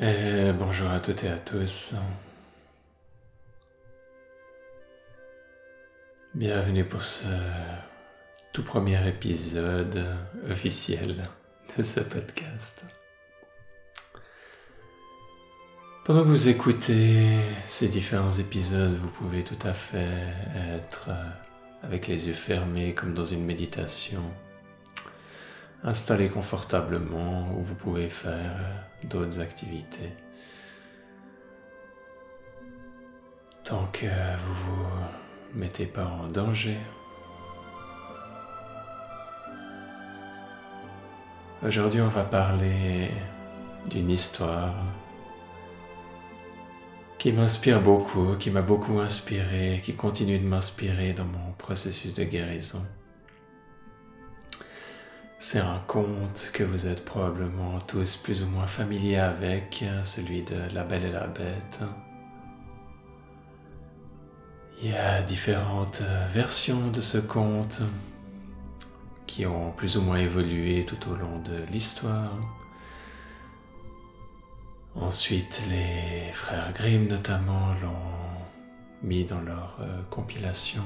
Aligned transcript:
Et 0.00 0.52
bonjour 0.52 0.88
à 0.90 1.00
toutes 1.00 1.24
et 1.24 1.28
à 1.28 1.40
tous. 1.40 1.96
Bienvenue 6.34 6.84
pour 6.84 7.02
ce 7.02 7.26
tout 8.52 8.62
premier 8.62 9.08
épisode 9.08 10.06
officiel 10.48 11.28
de 11.76 11.82
ce 11.82 11.98
podcast. 11.98 12.84
Pendant 16.04 16.22
que 16.22 16.28
vous 16.28 16.48
écoutez 16.48 17.36
ces 17.66 17.88
différents 17.88 18.30
épisodes, 18.30 18.94
vous 18.94 19.08
pouvez 19.08 19.42
tout 19.42 19.58
à 19.66 19.74
fait 19.74 20.28
être 20.76 21.10
avec 21.82 22.06
les 22.06 22.28
yeux 22.28 22.34
fermés 22.34 22.94
comme 22.94 23.14
dans 23.14 23.24
une 23.24 23.44
méditation 23.44 24.22
installé 25.84 26.28
confortablement 26.28 27.48
où 27.56 27.62
vous 27.62 27.74
pouvez 27.74 28.08
faire 28.08 28.56
euh, 28.58 29.06
d'autres 29.06 29.40
activités. 29.40 30.12
Tant 33.64 33.86
que 33.92 34.06
vous 34.06 34.54
vous 34.54 34.88
mettez 35.54 35.86
pas 35.86 36.06
en 36.06 36.26
danger. 36.28 36.78
Aujourd'hui, 41.66 42.00
on 42.00 42.08
va 42.08 42.24
parler 42.24 43.10
d'une 43.90 44.10
histoire 44.10 44.74
qui 47.18 47.32
m'inspire 47.32 47.82
beaucoup, 47.82 48.36
qui 48.36 48.50
m'a 48.50 48.62
beaucoup 48.62 49.00
inspiré, 49.00 49.80
qui 49.82 49.94
continue 49.94 50.38
de 50.38 50.46
m'inspirer 50.46 51.12
dans 51.14 51.24
mon 51.24 51.52
processus 51.58 52.14
de 52.14 52.22
guérison. 52.22 52.86
C'est 55.40 55.60
un 55.60 55.78
conte 55.86 56.50
que 56.52 56.64
vous 56.64 56.88
êtes 56.88 57.04
probablement 57.04 57.78
tous 57.86 58.16
plus 58.16 58.42
ou 58.42 58.46
moins 58.46 58.66
familiers 58.66 59.18
avec, 59.18 59.84
celui 60.02 60.42
de 60.42 60.56
La 60.74 60.82
Belle 60.82 61.04
et 61.04 61.12
la 61.12 61.28
Bête. 61.28 61.80
Il 64.82 64.90
y 64.90 64.94
a 64.96 65.22
différentes 65.22 66.02
versions 66.32 66.90
de 66.90 67.00
ce 67.00 67.18
conte 67.18 67.82
qui 69.28 69.46
ont 69.46 69.70
plus 69.70 69.96
ou 69.96 70.02
moins 70.02 70.18
évolué 70.18 70.84
tout 70.84 71.08
au 71.08 71.14
long 71.14 71.38
de 71.38 71.64
l'histoire. 71.70 72.36
Ensuite, 74.96 75.62
les 75.70 76.32
frères 76.32 76.72
Grimm 76.72 77.06
notamment 77.06 77.74
l'ont 77.80 79.04
mis 79.04 79.24
dans 79.24 79.40
leur 79.40 79.76
euh, 79.80 80.02
compilation 80.10 80.82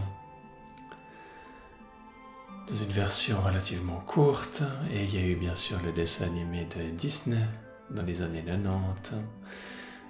dans 2.69 2.75
une 2.75 2.91
version 2.91 3.41
relativement 3.41 4.01
courte, 4.07 4.63
et 4.93 5.05
il 5.05 5.15
y 5.15 5.19
a 5.19 5.27
eu 5.27 5.35
bien 5.35 5.55
sûr 5.55 5.79
le 5.85 5.93
dessin 5.93 6.27
animé 6.27 6.67
de 6.77 6.91
Disney 6.91 7.45
dans 7.91 8.03
les 8.03 8.23
années 8.23 8.45
90, 8.45 9.15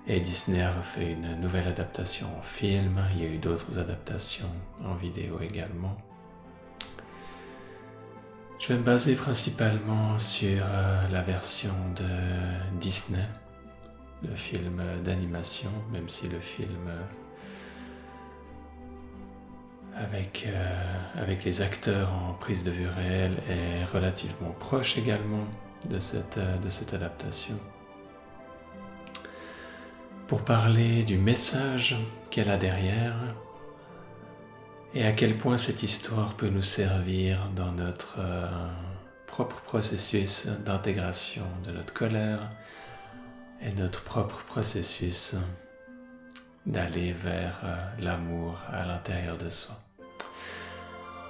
et 0.07 0.21
Disney 0.21 0.63
a 0.63 0.73
refait 0.73 1.13
une 1.13 1.41
nouvelle 1.41 1.69
adaptation 1.69 2.27
en 2.39 2.43
film, 2.43 3.05
il 3.13 3.23
y 3.23 3.27
a 3.27 3.29
eu 3.29 3.39
d'autres 3.39 3.79
adaptations 3.79 4.53
en 4.85 4.95
vidéo 4.95 5.41
également. 5.41 5.97
Je 8.59 8.69
vais 8.69 8.79
me 8.79 8.85
baser 8.85 9.17
principalement 9.17 10.19
sur 10.19 10.63
euh, 10.65 11.09
la 11.09 11.23
version 11.23 11.75
de 11.97 12.79
Disney, 12.79 13.27
le 14.23 14.35
film 14.37 14.81
d'animation, 15.03 15.71
même 15.91 16.09
si 16.09 16.29
le 16.29 16.39
film 16.39 16.89
avec, 19.97 20.45
euh, 20.47 21.21
avec 21.21 21.45
les 21.45 21.63
acteurs 21.63 22.13
en 22.13 22.33
prise 22.35 22.65
de 22.65 22.71
vue 22.71 22.89
réelle 22.89 23.37
est 23.49 23.85
relativement 23.85 24.51
proche 24.59 24.97
également 24.97 25.45
de 25.91 25.99
cette, 25.99 26.39
euh, 26.39 26.59
de 26.59 26.69
cette 26.69 26.95
adaptation. 26.95 27.59
Pour 30.27 30.43
parler 30.43 31.05
du 31.05 31.19
message 31.19 31.97
qu'elle 32.31 32.51
a 32.51 32.57
derrière 32.57 33.17
et 34.95 35.05
à 35.07 35.13
quel 35.13 35.37
point 35.37 35.57
cette 35.57 35.83
histoire 35.83 36.35
peut 36.35 36.49
nous 36.49 36.63
servir 36.63 37.51
dans 37.55 37.73
notre 37.73 38.17
euh, 38.19 38.69
propre 39.27 39.61
processus 39.63 40.49
d'intégration 40.65 41.45
de 41.67 41.73
notre 41.73 41.93
colère 41.93 42.51
et 43.63 43.73
notre 43.73 44.03
propre 44.03 44.43
processus 44.45 45.37
d'aller 46.67 47.13
vers 47.13 47.61
l'amour 47.99 48.59
à 48.71 48.87
l'intérieur 48.87 49.37
de 49.37 49.51
soi. 49.51 49.77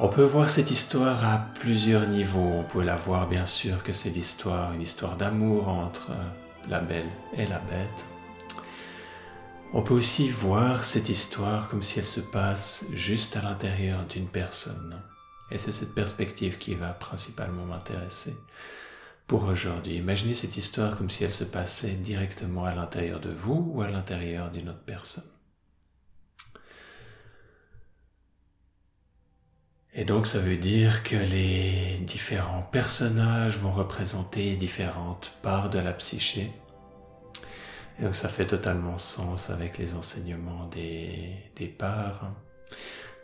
On 0.05 0.09
peut 0.09 0.25
voir 0.25 0.51
cette 0.51 0.73
histoire 0.73 1.25
à 1.25 1.47
plusieurs 1.61 2.09
niveaux. 2.09 2.41
On 2.41 2.65
peut 2.65 2.83
la 2.83 2.97
voir 2.97 3.29
bien 3.29 3.47
sûr 3.47 3.85
que 3.85 3.93
c'est 3.93 4.11
l'histoire, 4.11 4.73
une 4.73 4.81
histoire 4.81 5.17
d'amour 5.17 5.69
entre 5.69 6.11
euh, 6.11 6.69
la 6.69 6.81
belle 6.81 7.11
et 7.37 7.47
la 7.47 7.61
bête. 7.61 8.05
On 9.73 9.83
peut 9.83 9.95
aussi 9.95 10.29
voir 10.29 10.83
cette 10.83 11.09
histoire 11.09 11.69
comme 11.69 11.83
si 11.83 12.01
elle 12.01 12.05
se 12.05 12.21
passe 12.21 12.87
juste 12.93 13.37
à 13.37 13.43
l'intérieur 13.43 14.05
d'une 14.07 14.27
personne. 14.27 15.01
Et 15.53 15.59
c'est 15.59 15.73
cette 15.73 15.95
perspective 15.95 16.59
qui 16.59 16.75
va 16.75 16.89
principalement 16.89 17.65
m'intéresser 17.65 18.37
pour 19.33 19.45
aujourd'hui. 19.45 19.95
Imaginez 19.95 20.35
cette 20.35 20.59
histoire 20.59 20.95
comme 20.99 21.09
si 21.09 21.25
elle 21.25 21.33
se 21.33 21.45
passait 21.45 21.95
directement 21.95 22.67
à 22.67 22.75
l'intérieur 22.75 23.19
de 23.19 23.31
vous 23.31 23.73
ou 23.73 23.81
à 23.81 23.89
l'intérieur 23.89 24.51
d'une 24.51 24.69
autre 24.69 24.85
personne. 24.85 25.25
Et 29.95 30.05
donc 30.05 30.27
ça 30.27 30.39
veut 30.39 30.59
dire 30.59 31.03
que 31.03 31.17
les 31.17 31.97
différents 32.03 32.61
personnages 32.61 33.57
vont 33.57 33.73
représenter 33.73 34.55
différentes 34.57 35.33
parts 35.41 35.71
de 35.71 35.79
la 35.79 35.95
psyché. 35.95 36.51
Et 37.99 38.03
donc 38.03 38.15
ça 38.15 38.29
fait 38.29 38.47
totalement 38.47 38.99
sens 38.99 39.49
avec 39.49 39.79
les 39.79 39.95
enseignements 39.95 40.67
des, 40.67 41.33
des 41.57 41.69
parts 41.69 42.35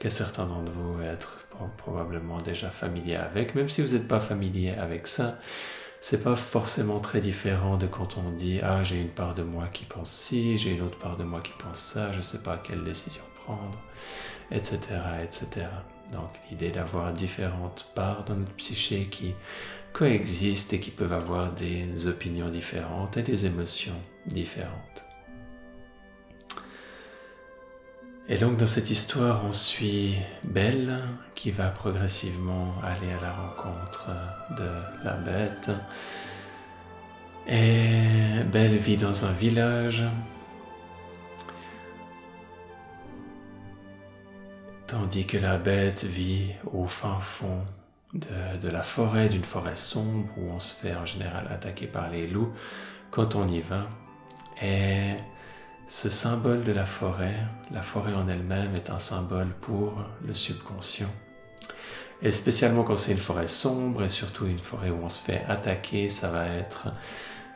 que 0.01 0.09
certains 0.09 0.47
d'entre 0.47 0.73
vous 0.73 1.03
être 1.03 1.47
probablement 1.77 2.39
déjà 2.39 2.71
familiers 2.71 3.17
avec. 3.17 3.55
Même 3.55 3.69
si 3.69 3.83
vous 3.83 3.93
n'êtes 3.93 4.09
pas 4.09 4.21
familier 4.21 4.71
avec 4.71 5.07
ça, 5.07 5.39
c'est 6.01 6.23
pas 6.23 6.37
forcément 6.37 7.01
très 7.01 7.21
différent 7.21 7.77
de 7.77 7.87
quand 7.87 8.19
on 8.19 8.31
dit 8.31 8.61
ah 8.63 8.85
j'ai 8.85 9.01
une 9.01 9.09
part 9.09 9.35
de 9.35 9.43
moi 9.43 9.67
qui 9.69 9.85
pense 9.85 10.11
ci, 10.11 10.57
j'ai 10.57 10.73
une 10.73 10.83
autre 10.83 10.99
part 10.99 11.17
de 11.17 11.25
moi 11.25 11.41
qui 11.41 11.53
pense 11.59 11.79
ça, 11.79 12.13
je 12.13 12.21
sais 12.21 12.43
pas 12.43 12.57
quelle 12.57 12.85
décision 12.85 13.23
prendre, 13.45 13.79
etc., 14.51 14.79
etc. 15.23 15.67
Donc 16.13 16.31
l'idée 16.51 16.71
d'avoir 16.71 17.13
différentes 17.13 17.91
parts 17.95 18.25
dans 18.25 18.35
notre 18.35 18.55
psyché 18.55 19.07
qui 19.07 19.35
coexistent 19.93 20.75
et 20.75 20.81
qui 20.81 20.91
peuvent 20.91 21.13
avoir 21.13 21.53
des 21.53 22.07
opinions 22.07 22.49
différentes 22.49 23.17
et 23.17 23.23
des 23.23 23.47
émotions 23.47 24.01
différentes. 24.27 25.08
Et 28.31 28.37
donc 28.37 28.59
dans 28.59 28.67
cette 28.67 28.91
histoire, 28.91 29.43
on 29.47 29.53
suit 29.53 30.17
Belle 30.45 31.01
qui 31.35 31.51
va 31.51 31.69
progressivement 31.69 32.75
aller 32.85 33.11
à 33.13 33.21
la 33.23 33.33
rencontre 33.33 34.11
de 34.57 34.69
la 35.03 35.15
bête. 35.15 35.71
Et 37.47 38.45
Belle 38.53 38.77
vit 38.77 38.99
dans 38.99 39.25
un 39.25 39.33
village 39.33 40.05
tandis 44.89 45.27
que 45.27 45.37
la 45.37 45.59
bête 45.59 46.05
vit 46.05 46.49
au 46.73 46.87
fin 46.87 47.21
fond 47.21 47.61
de, 48.15 48.69
la 48.69 48.83
forêt, 48.83 49.29
d'une 49.29 49.45
forêt 49.45 49.77
sombre 49.77 50.29
où 50.39 50.51
on 50.51 50.61
se 50.61 50.75
fait 50.75 50.97
en 50.97 51.07
général 51.07 51.47
attaquer 51.51 51.87
par 51.87 52.11
les 52.11 52.27
loups 52.27 52.53
quand 53.11 53.37
on 53.37 53.47
y 53.47 53.61
va. 53.61 53.87
Ce 55.89 56.11
symbole 56.11 56.65
de 56.65 56.73
la 56.73 56.85
forêt, 56.85 57.37
la 57.71 57.81
forêt 57.81 58.13
en 58.13 58.29
elle-même 58.29 58.75
est 58.75 58.91
un 58.91 58.99
symbole 58.99 59.49
pour 59.63 59.95
le 60.27 60.35
subconscient. 60.35 61.11
Et 62.21 62.31
spécialement 62.31 62.83
quand 62.83 62.97
c'est 62.97 63.13
une 63.13 63.19
forêt 63.19 63.47
sombre 63.47 64.05
et 64.05 64.11
surtout 64.11 64.47
une 64.47 64.59
forêt 64.59 64.91
où 64.91 64.99
on 65.03 65.09
se 65.09 65.23
fait 65.23 65.45
attaquer, 65.49 66.11
ça 66.11 66.31
va 66.31 66.47
être 66.47 66.89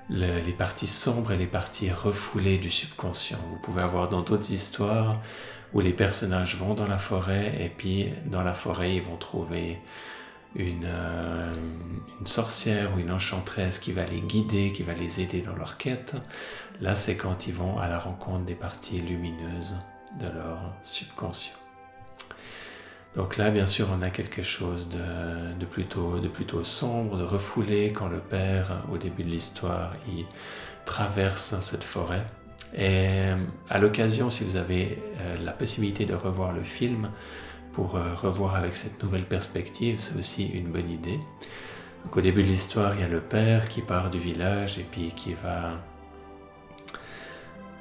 les 0.09 0.53
parties 0.53 0.87
sombres 0.87 1.33
et 1.33 1.37
les 1.37 1.47
parties 1.47 1.91
refoulées 1.91 2.57
du 2.57 2.71
subconscient. 2.71 3.39
Vous 3.51 3.59
pouvez 3.59 3.83
avoir 3.83 4.09
dans 4.09 4.23
d'autres 4.23 4.51
histoires 4.51 5.21
où 5.75 5.81
les 5.81 5.93
personnages 5.93 6.57
vont 6.57 6.73
dans 6.73 6.87
la 6.87 6.99
forêt 6.99 7.55
et 7.61 7.69
puis 7.69 8.13
dans 8.27 8.43
la 8.43 8.55
forêt 8.55 8.97
ils 8.97 9.03
vont 9.03 9.17
trouver 9.17 9.79
une, 10.55 10.85
euh, 10.87 11.55
une, 12.21 12.27
sorcière 12.27 12.95
ou 12.95 12.99
une 12.99 13.11
enchanteresse 13.11 13.79
qui 13.79 13.93
va 13.93 14.05
les 14.05 14.21
guider, 14.21 14.73
qui 14.73 14.83
va 14.83 14.95
les 14.95 15.21
aider 15.21 15.41
dans 15.41 15.55
leur 15.55 15.77
quête. 15.77 16.15
Là 16.81 16.95
c'est 16.95 17.17
quand 17.17 17.47
ils 17.47 17.55
vont 17.55 17.79
à 17.79 17.89
la 17.89 17.99
rencontre 17.99 18.45
des 18.45 18.55
parties 18.55 19.01
lumineuses 19.01 19.77
de 20.21 20.27
leur 20.27 20.75
subconscient. 20.83 21.55
Donc 23.15 23.37
là, 23.37 23.51
bien 23.51 23.67
sûr, 23.67 23.89
on 23.93 24.01
a 24.01 24.09
quelque 24.09 24.43
chose 24.43 24.89
de, 24.89 25.53
de, 25.59 25.67
plutôt, 25.67 26.19
de 26.19 26.29
plutôt 26.29 26.65
sombre, 26.65 27.19
de 27.19 27.25
refoulé 27.25 27.93
quand 27.93 28.09
le 28.09 28.21
père, 28.21 28.83
au 28.91 28.97
début 28.97 29.23
de 29.23 29.29
l'histoire, 29.29 29.93
il 30.09 30.25
traverse 30.87 31.61
cette 31.61 31.85
forêt 31.85 32.25
et 32.77 33.31
à 33.69 33.79
l'occasion, 33.79 34.31
si 34.31 34.45
vous 34.45 34.57
avez 34.57 34.99
euh, 35.21 35.37
la 35.43 35.53
possibilité 35.53 36.07
de 36.07 36.15
revoir 36.15 36.53
le 36.53 36.63
film 36.63 37.11
pour 37.73 37.97
euh, 37.97 38.15
revoir 38.15 38.55
avec 38.57 38.77
cette 38.77 39.03
nouvelle 39.03 39.25
perspective, 39.25 39.99
c'est 39.99 40.19
aussi 40.19 40.47
une 40.49 40.69
bonne 40.69 40.91
idée. 40.91 41.21
Donc, 42.05 42.17
au 42.17 42.21
début 42.21 42.43
de 42.43 42.49
l'histoire, 42.49 42.95
il 42.95 43.01
y 43.01 43.05
a 43.05 43.09
le 43.09 43.21
père 43.21 43.69
qui 43.69 43.81
part 43.81 44.11
du 44.11 44.19
village 44.19 44.79
et 44.79 44.87
puis 44.91 45.13
qui 45.15 45.35
va 45.35 45.81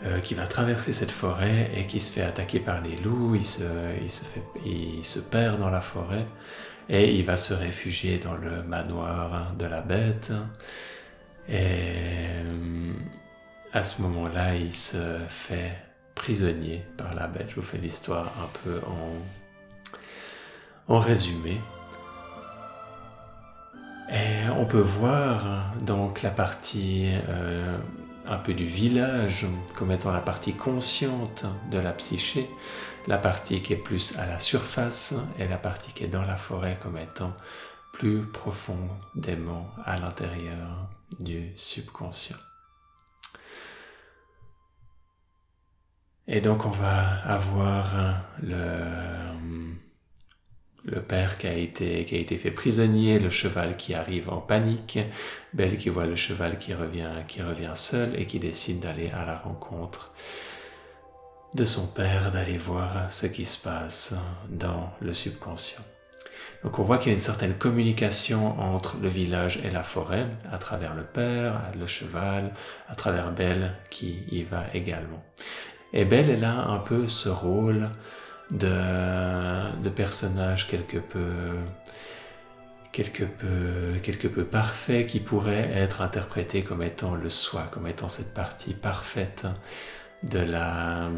euh, 0.04 0.20
qui 0.20 0.34
va 0.34 0.48
traverser 0.48 0.94
cette 0.94 1.12
forêt 1.12 1.70
et 1.76 1.86
qui 1.86 2.00
se 2.00 2.12
fait 2.12 2.24
attaquer 2.24 2.60
par 2.60 2.82
les 2.82 2.96
loups, 2.96 3.36
il 3.36 3.44
se, 3.44 3.64
il 4.02 4.10
se, 4.10 4.26
fait, 4.26 4.42
il 4.66 5.04
se 5.04 5.20
perd 5.20 5.60
dans 5.60 5.70
la 5.70 5.82
forêt 5.82 6.26
et 6.90 7.14
il 7.14 7.24
va 7.24 7.38
se 7.38 7.54
réfugier 7.54 8.18
dans 8.18 8.34
le 8.34 8.64
manoir 8.64 9.54
de 9.60 9.66
la 9.66 9.82
bête. 9.82 10.32
Et 11.48 12.26
euh, 12.30 12.94
à 13.74 13.84
ce 13.84 14.02
moment-là, 14.02 14.56
il 14.56 14.74
se 14.74 15.20
fait 15.28 15.74
prisonnier 16.16 16.84
par 16.98 17.14
la 17.14 17.28
bête. 17.28 17.48
Je 17.50 17.56
vous 17.56 17.62
fais 17.62 17.78
l'histoire 17.78 18.34
un 18.42 18.50
peu 18.64 18.80
en, 18.88 19.41
en 20.88 21.00
résumé. 21.00 21.60
Et 24.12 24.50
on 24.58 24.66
peut 24.66 24.80
voir 24.80 25.74
donc 25.82 26.22
la 26.22 26.32
partie 26.32 27.12
euh, 27.30 27.78
un 28.28 28.38
peu 28.38 28.54
du 28.54 28.66
village 28.66 29.46
comme 29.76 29.92
étant 29.92 30.12
la 30.12 30.20
partie 30.20 30.54
consciente 30.54 31.46
de 31.72 31.78
la 31.78 31.94
psyché, 31.94 32.50
la 33.08 33.18
partie 33.18 33.62
qui 33.62 33.74
est 33.74 33.78
plus 33.78 34.18
à 34.18 34.28
la 34.28 34.40
surface 34.40 35.16
et 35.40 35.48
la 35.48 35.58
partie 35.58 35.94
qui 35.94 36.04
est 36.04 36.10
dans 36.10 36.24
la 36.24 36.36
forêt 36.36 36.78
comme 36.82 36.98
étant 36.98 37.34
plus 37.94 38.24
profondément 38.24 39.70
à 39.86 39.98
l'intérieur 39.98 40.90
du 41.20 41.52
subconscient. 41.56 42.38
Et 46.28 46.42
donc 46.42 46.66
on 46.66 46.70
va 46.70 47.22
avoir 47.26 48.24
le 48.42 49.32
le 50.84 51.02
père 51.02 51.38
qui 51.38 51.48
a 51.48 51.54
été, 51.54 52.06
qui 52.06 52.16
a 52.16 52.20
été 52.20 52.38
fait 52.38 52.52
prisonnier, 52.52 53.20
le 53.20 53.30
cheval 53.30 53.76
qui 53.78 53.94
arrive 53.94 54.30
en 54.30 54.40
panique, 54.40 55.00
Belle 55.54 55.78
qui 55.78 55.90
voit 55.90 56.06
le 56.06 56.16
cheval 56.16 56.58
qui 56.58 56.74
revient, 56.74 57.12
qui 57.28 57.42
revient 57.42 57.74
seul 57.76 58.20
et 58.20 58.26
qui 58.26 58.40
décide 58.40 58.80
d'aller 58.80 59.10
à 59.10 59.26
la 59.26 59.38
rencontre 59.38 60.14
de 61.54 61.64
son 61.66 61.88
père, 61.88 62.32
d'aller 62.32 62.58
voir 62.58 63.12
ce 63.12 63.28
qui 63.28 63.46
se 63.46 63.62
passe 63.62 64.16
dans 64.50 64.92
le 65.02 65.14
subconscient. 65.14 65.84
Donc 66.64 66.78
on 66.80 66.84
voit 66.84 66.98
qu'il 66.98 67.08
y 67.08 67.10
a 67.10 67.14
une 67.14 67.20
certaine 67.20 67.56
communication 67.56 68.60
entre 68.60 68.98
le 69.02 69.10
village 69.10 69.60
et 69.64 69.72
la 69.72 69.84
forêt, 69.84 70.28
à 70.52 70.60
travers 70.60 70.96
le 70.96 71.04
père, 71.04 71.60
le 71.78 71.88
cheval, 71.88 72.54
à 72.88 72.96
travers 72.96 73.32
Belle 73.32 73.74
qui 73.90 74.24
y 74.32 74.44
va 74.44 74.66
également. 74.74 75.24
Et 75.94 76.06
Belle, 76.06 76.30
elle 76.30 76.46
a 76.46 76.68
un 76.68 76.78
peu 76.78 77.08
ce 77.08 77.30
rôle 77.30 77.90
de, 78.52 79.90
personnages 79.90 80.68
quelque 80.68 80.98
peu, 80.98 81.20
quelque 82.92 83.24
qui 85.06 85.20
pourraient 85.20 85.72
être 85.74 86.02
interprétés 86.02 86.64
comme 86.64 86.84
étant 86.84 87.16
le 87.16 87.30
soi, 87.30 87.68
comme 87.72 87.88
étant 87.88 88.10
cette 88.10 88.34
partie 88.34 88.74
parfaite 88.74 89.48
de 90.24 90.40
la, 90.40 91.10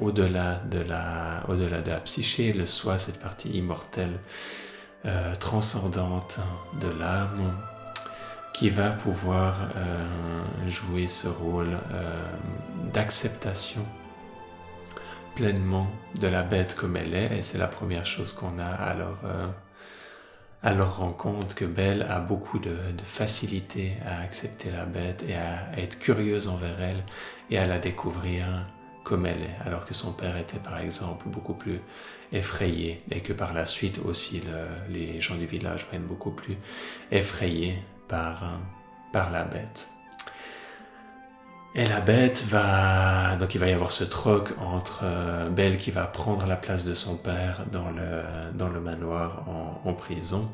au-delà 0.00 0.60
de 0.70 0.80
la, 0.80 1.44
au-delà 1.48 1.80
psyché, 2.00 2.52
le 2.52 2.66
soi, 2.66 2.98
cette 2.98 3.20
partie 3.20 3.50
immortelle, 3.50 4.18
euh, 5.04 5.34
transcendante 5.36 6.40
de 6.80 6.88
l'âme, 6.88 7.56
qui 8.52 8.70
va 8.70 8.90
pouvoir 8.90 9.68
euh, 9.76 10.68
jouer 10.68 11.06
ce 11.06 11.28
rôle 11.28 11.78
euh, 11.92 12.26
d'acceptation 12.92 13.86
pleinement 15.36 15.86
de 16.18 16.28
la 16.28 16.42
bête 16.42 16.74
comme 16.74 16.96
elle 16.96 17.14
est, 17.14 17.36
et 17.36 17.42
c'est 17.42 17.58
la 17.58 17.68
première 17.68 18.06
chose 18.06 18.32
qu'on 18.32 18.58
a 18.58 18.66
à 18.66 18.94
leur, 18.94 19.20
euh, 19.26 19.46
à 20.62 20.72
rencontre, 20.82 21.54
que 21.54 21.66
Belle 21.66 22.06
a 22.08 22.20
beaucoup 22.20 22.58
de, 22.58 22.74
facilité 23.04 23.92
à 24.04 24.22
accepter 24.22 24.70
la 24.70 24.86
bête 24.86 25.24
et 25.28 25.36
à, 25.36 25.78
être 25.78 25.98
curieuse 25.98 26.48
envers 26.48 26.80
elle 26.80 27.04
et 27.50 27.58
à 27.58 27.66
la 27.66 27.78
découvrir 27.78 28.46
comme 29.04 29.26
elle 29.26 29.42
est, 29.42 29.56
alors 29.64 29.84
que 29.84 29.94
son 29.94 30.12
père 30.12 30.36
était 30.38 30.58
par 30.58 30.78
exemple 30.80 31.28
beaucoup 31.28 31.54
plus 31.54 31.80
effrayé 32.32 33.04
et 33.10 33.20
que 33.20 33.32
par 33.32 33.52
la 33.52 33.66
suite 33.66 34.00
aussi 34.04 34.42
les 34.88 35.20
gens 35.20 35.36
du 35.36 35.46
village 35.46 35.86
vont 35.86 35.98
être 35.98 36.08
beaucoup 36.08 36.32
plus 36.32 36.56
effrayés 37.12 37.78
par, 38.08 38.58
par 39.12 39.30
la 39.30 39.44
bête. 39.44 39.88
Et 41.78 41.84
la 41.84 42.00
bête 42.00 42.42
va... 42.48 43.36
Donc 43.36 43.54
il 43.54 43.58
va 43.58 43.68
y 43.68 43.72
avoir 43.74 43.92
ce 43.92 44.02
troc 44.02 44.54
entre 44.58 45.00
euh, 45.02 45.50
Belle 45.50 45.76
qui 45.76 45.90
va 45.90 46.06
prendre 46.06 46.46
la 46.46 46.56
place 46.56 46.86
de 46.86 46.94
son 46.94 47.18
père 47.18 47.66
dans 47.70 47.90
le, 47.90 48.22
dans 48.54 48.70
le 48.70 48.80
manoir 48.80 49.44
en, 49.84 49.92
prison. 49.92 50.50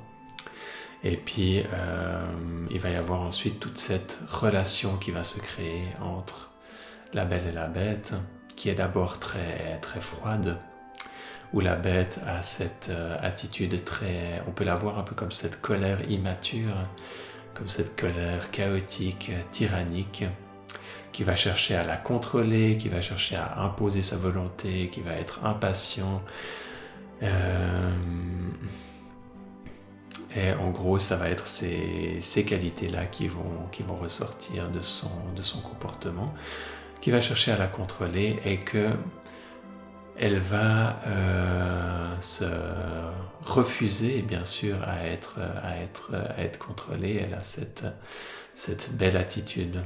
Et 1.04 1.16
puis 1.16 1.62
euh, 1.72 2.26
il 2.72 2.80
va 2.80 2.90
y 2.90 2.96
avoir 2.96 3.20
ensuite 3.20 3.60
toute 3.60 3.78
cette 3.78 4.18
relation 4.28 4.96
qui 4.96 5.12
va 5.12 5.22
se 5.22 5.38
créer 5.38 5.84
entre 6.00 6.50
la 7.12 7.24
belle 7.24 7.46
et 7.48 7.52
la 7.52 7.68
bête, 7.68 8.14
qui 8.56 8.68
est 8.68 8.74
d'abord 8.74 9.20
très, 9.20 9.78
très 9.80 10.00
froide, 10.00 10.58
où 11.52 11.60
la 11.60 11.76
bête 11.76 12.18
a 12.26 12.42
cette 12.42 12.88
euh, 12.90 13.16
attitude 13.22 13.84
très... 13.84 14.42
On 14.48 14.50
peut 14.50 14.64
la 14.64 14.74
voir 14.74 14.98
un 14.98 15.04
peu 15.04 15.14
comme 15.14 15.30
cette 15.30 15.60
colère 15.60 16.00
immature, 16.10 16.74
comme 17.54 17.68
cette 17.68 17.94
colère 17.94 18.50
chaotique, 18.50 19.30
tyrannique 19.52 20.24
qui 21.12 21.24
va 21.24 21.36
chercher 21.36 21.76
à 21.76 21.84
la 21.84 21.96
contrôler, 21.96 22.76
qui 22.78 22.88
va 22.88 23.00
chercher 23.00 23.36
à 23.36 23.60
imposer 23.60 24.02
sa 24.02 24.16
volonté, 24.16 24.88
qui 24.88 25.00
va 25.00 25.12
être 25.12 25.44
impatient. 25.44 26.22
Euh, 27.22 27.90
et 30.34 30.52
en 30.54 30.70
gros, 30.70 30.98
ça 30.98 31.16
va 31.16 31.28
être 31.28 31.46
ces, 31.46 32.44
qualités-là 32.46 33.06
qui 33.06 33.28
vont, 33.28 33.68
ressortir 34.00 34.70
de 34.70 34.80
son, 34.80 35.10
comportement, 35.62 36.32
qui 37.00 37.10
va 37.10 37.20
chercher 37.20 37.52
à 37.52 37.58
la 37.58 37.66
contrôler 37.66 38.40
et 38.44 38.58
que 38.58 38.90
elle 40.18 40.38
va 40.38 41.00
euh, 41.06 42.20
se 42.20 42.44
refuser, 43.44 44.22
bien 44.22 44.44
sûr, 44.44 44.76
à 44.82 45.06
être, 45.06 45.38
contrôlée. 46.58 47.22
Elle 47.24 47.34
a 47.34 47.40
cette 47.40 48.96
belle 48.96 49.16
attitude. 49.16 49.80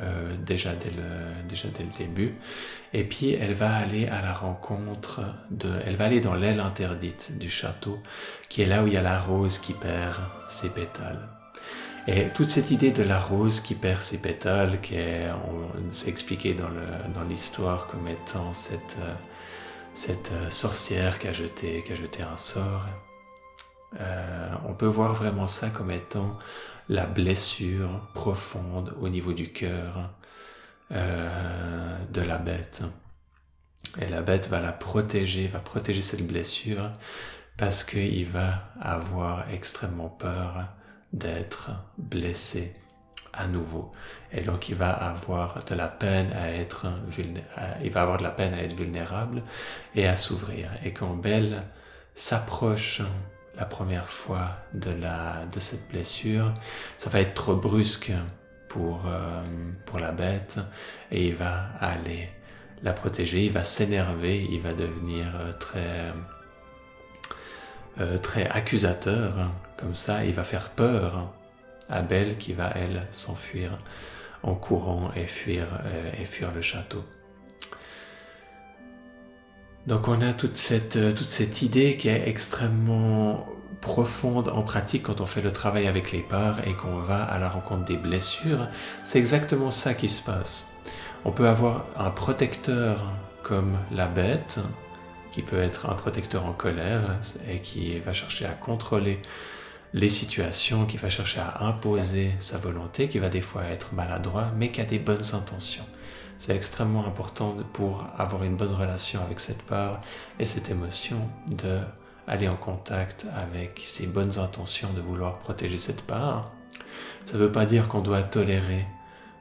Euh, 0.00 0.36
déjà, 0.46 0.74
dès 0.74 0.90
le, 0.90 1.98
début. 1.98 2.34
Et 2.92 3.04
puis 3.04 3.32
elle 3.32 3.54
va 3.54 3.74
aller 3.74 4.06
à 4.06 4.22
la 4.22 4.32
rencontre 4.32 5.22
de... 5.50 5.68
Elle 5.84 5.96
va 5.96 6.04
aller 6.04 6.20
dans 6.20 6.34
l'aile 6.34 6.60
interdite 6.60 7.38
du 7.38 7.50
château, 7.50 7.98
qui 8.48 8.62
est 8.62 8.66
là 8.66 8.84
où 8.84 8.86
il 8.86 8.92
y 8.92 8.96
a 8.96 9.02
la 9.02 9.18
rose 9.18 9.58
qui 9.58 9.72
perd 9.72 10.16
ses 10.48 10.70
pétales. 10.70 11.28
Et 12.06 12.28
toute 12.28 12.48
cette 12.48 12.70
idée 12.70 12.92
de 12.92 13.02
la 13.02 13.18
rose 13.18 13.60
qui 13.60 13.74
perd 13.74 14.00
ses 14.00 14.22
pétales, 14.22 14.80
qui 14.80 14.94
est, 14.94 15.28
on 15.30 15.90
expliqué 16.06 16.54
dans 16.54 17.24
l'histoire 17.28 17.86
comme 17.86 18.06
étant 18.08 18.52
cette, 18.52 18.98
euh, 19.00 20.12
euh, 20.32 20.48
sorcière 20.48 21.18
qui 21.18 21.28
a 21.28 21.32
jeté, 21.32 21.82
jeté 21.90 22.22
un 22.22 22.36
sort, 22.36 22.86
on 24.68 24.74
peut 24.74 24.86
voir 24.86 25.14
vraiment 25.14 25.46
ça 25.46 25.70
comme 25.70 25.90
étant 25.90 26.38
la 26.88 27.06
blessure 27.06 28.08
profonde 28.14 28.94
au 29.00 29.08
niveau 29.08 29.32
du 29.32 29.52
cœur 29.52 30.10
euh, 30.90 31.98
de 32.12 32.20
la 32.20 32.38
bête. 32.38 32.82
Et 34.00 34.06
la 34.08 34.22
bête 34.22 34.48
va 34.48 34.60
la 34.60 34.72
protéger, 34.72 35.48
va 35.48 35.60
protéger 35.60 36.02
cette 36.02 36.26
blessure 36.26 36.90
parce 37.56 37.84
qu'il 37.84 38.26
va 38.26 38.70
avoir 38.80 39.50
extrêmement 39.50 40.08
peur 40.08 40.66
d'être 41.12 41.70
blessé 41.96 42.76
à 43.32 43.46
nouveau. 43.46 43.92
Et 44.32 44.42
donc 44.42 44.68
il 44.68 44.74
va 44.74 44.90
avoir 44.90 45.64
de 45.64 45.74
la 45.74 45.88
peine 45.88 46.32
à 46.32 46.50
être 46.52 46.86
il 47.82 47.90
va 47.90 48.02
avoir 48.02 48.18
de 48.18 48.22
la 48.22 48.30
peine 48.30 48.54
à 48.54 48.62
être 48.62 48.76
vulnérable 48.76 49.42
et 49.94 50.06
à 50.06 50.16
s'ouvrir. 50.16 50.70
Et 50.84 50.92
quand 50.92 51.14
Belle 51.14 51.64
s'approche 52.14 53.02
la 53.58 53.64
première 53.64 54.08
fois 54.08 54.56
de, 54.72 54.90
la, 54.90 55.44
de 55.52 55.58
cette 55.58 55.88
blessure, 55.90 56.54
ça 56.96 57.10
va 57.10 57.20
être 57.20 57.34
trop 57.34 57.56
brusque 57.56 58.12
pour, 58.68 59.06
euh, 59.06 59.42
pour 59.84 59.98
la 59.98 60.12
bête 60.12 60.58
et 61.10 61.26
il 61.26 61.34
va 61.34 61.70
aller 61.80 62.28
la 62.82 62.92
protéger, 62.92 63.46
il 63.46 63.50
va 63.50 63.64
s'énerver, 63.64 64.46
il 64.48 64.60
va 64.60 64.72
devenir 64.72 65.26
euh, 65.34 65.52
très, 65.52 66.12
euh, 68.00 68.18
très 68.18 68.46
accusateur, 68.46 69.50
comme 69.76 69.96
ça, 69.96 70.24
il 70.24 70.34
va 70.34 70.44
faire 70.44 70.70
peur 70.70 71.32
à 71.90 72.02
Belle 72.02 72.36
qui 72.36 72.52
va, 72.52 72.70
elle, 72.76 73.06
s'enfuir 73.10 73.78
en 74.44 74.54
courant 74.54 75.10
et 75.16 75.26
fuir, 75.26 75.66
et 76.20 76.24
fuir 76.24 76.52
le 76.54 76.60
château. 76.60 77.02
Donc 79.88 80.06
on 80.06 80.20
a 80.20 80.34
toute 80.34 80.54
cette, 80.54 80.96
euh, 80.96 81.12
toute 81.12 81.62
idée 81.62 81.96
qui 81.96 82.08
est 82.08 82.28
extrêmement 82.28 83.46
profonde 83.80 84.48
en 84.48 84.60
pratique 84.60 85.04
quand 85.04 85.22
on 85.22 85.26
fait 85.26 85.40
le 85.40 85.50
travail 85.50 85.86
avec 85.86 86.12
les 86.12 86.20
parts 86.20 86.58
et 86.68 86.74
qu'on 86.74 86.98
va 86.98 87.22
à 87.24 87.38
la 87.38 87.48
rencontre 87.48 87.86
des 87.86 87.96
blessures. 87.96 88.68
C'est 89.02 89.18
exactement 89.18 89.70
ça 89.70 89.94
qui 89.94 90.10
se 90.10 90.22
passe. 90.22 90.74
On 91.24 91.32
peut 91.32 91.48
avoir 91.48 91.86
un 91.96 92.10
protecteur 92.10 93.02
comme 93.42 93.78
la 93.90 94.08
bête, 94.08 94.58
qui 95.32 95.40
peut 95.40 95.62
être 95.62 95.88
un 95.88 95.94
protecteur 95.94 96.44
en 96.44 96.52
colère 96.52 97.18
et 97.50 97.60
qui 97.60 97.98
va 97.98 98.12
chercher 98.12 98.44
à 98.44 98.52
contrôler 98.52 99.22
les 99.94 100.10
situations, 100.10 100.84
qui 100.84 100.98
va 100.98 101.08
chercher 101.08 101.40
à 101.40 101.64
imposer 101.64 102.32
sa 102.40 102.58
volonté, 102.58 103.08
qui 103.08 103.20
va 103.20 103.30
des 103.30 103.40
fois 103.40 103.64
être 103.64 103.94
maladroit, 103.94 104.48
mais 104.54 104.70
qui 104.70 104.82
a 104.82 104.84
des 104.84 104.98
bonnes 104.98 105.32
intentions. 105.32 105.86
C'est 106.38 106.54
extrêmement 106.54 107.06
important 107.06 107.56
pour 107.72 108.04
avoir 108.16 108.44
une 108.44 108.56
bonne 108.56 108.74
relation 108.74 109.20
avec 109.22 109.40
cette 109.40 109.62
part 109.62 110.00
et 110.38 110.44
cette 110.44 110.70
émotion 110.70 111.28
de 111.46 111.80
aller 112.28 112.46
en 112.46 112.56
contact 112.56 113.26
avec 113.34 113.80
ses 113.84 114.06
bonnes 114.06 114.38
intentions 114.38 114.92
de 114.92 115.00
vouloir 115.00 115.38
protéger 115.38 115.78
cette 115.78 116.02
part. 116.02 116.52
Ça 117.24 117.38
ne 117.38 117.42
veut 117.42 117.52
pas 117.52 117.64
dire 117.64 117.88
qu'on 117.88 118.02
doit 118.02 118.22
tolérer 118.22 118.86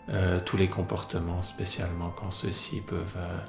euh, 0.10 0.39
tous 0.39 0.56
les 0.56 0.70
comportements, 0.70 1.42
spécialement 1.42 2.10
quand 2.12 2.32
ceux-ci 2.32 2.82
peuvent, 2.82 3.18
euh, 3.18 3.39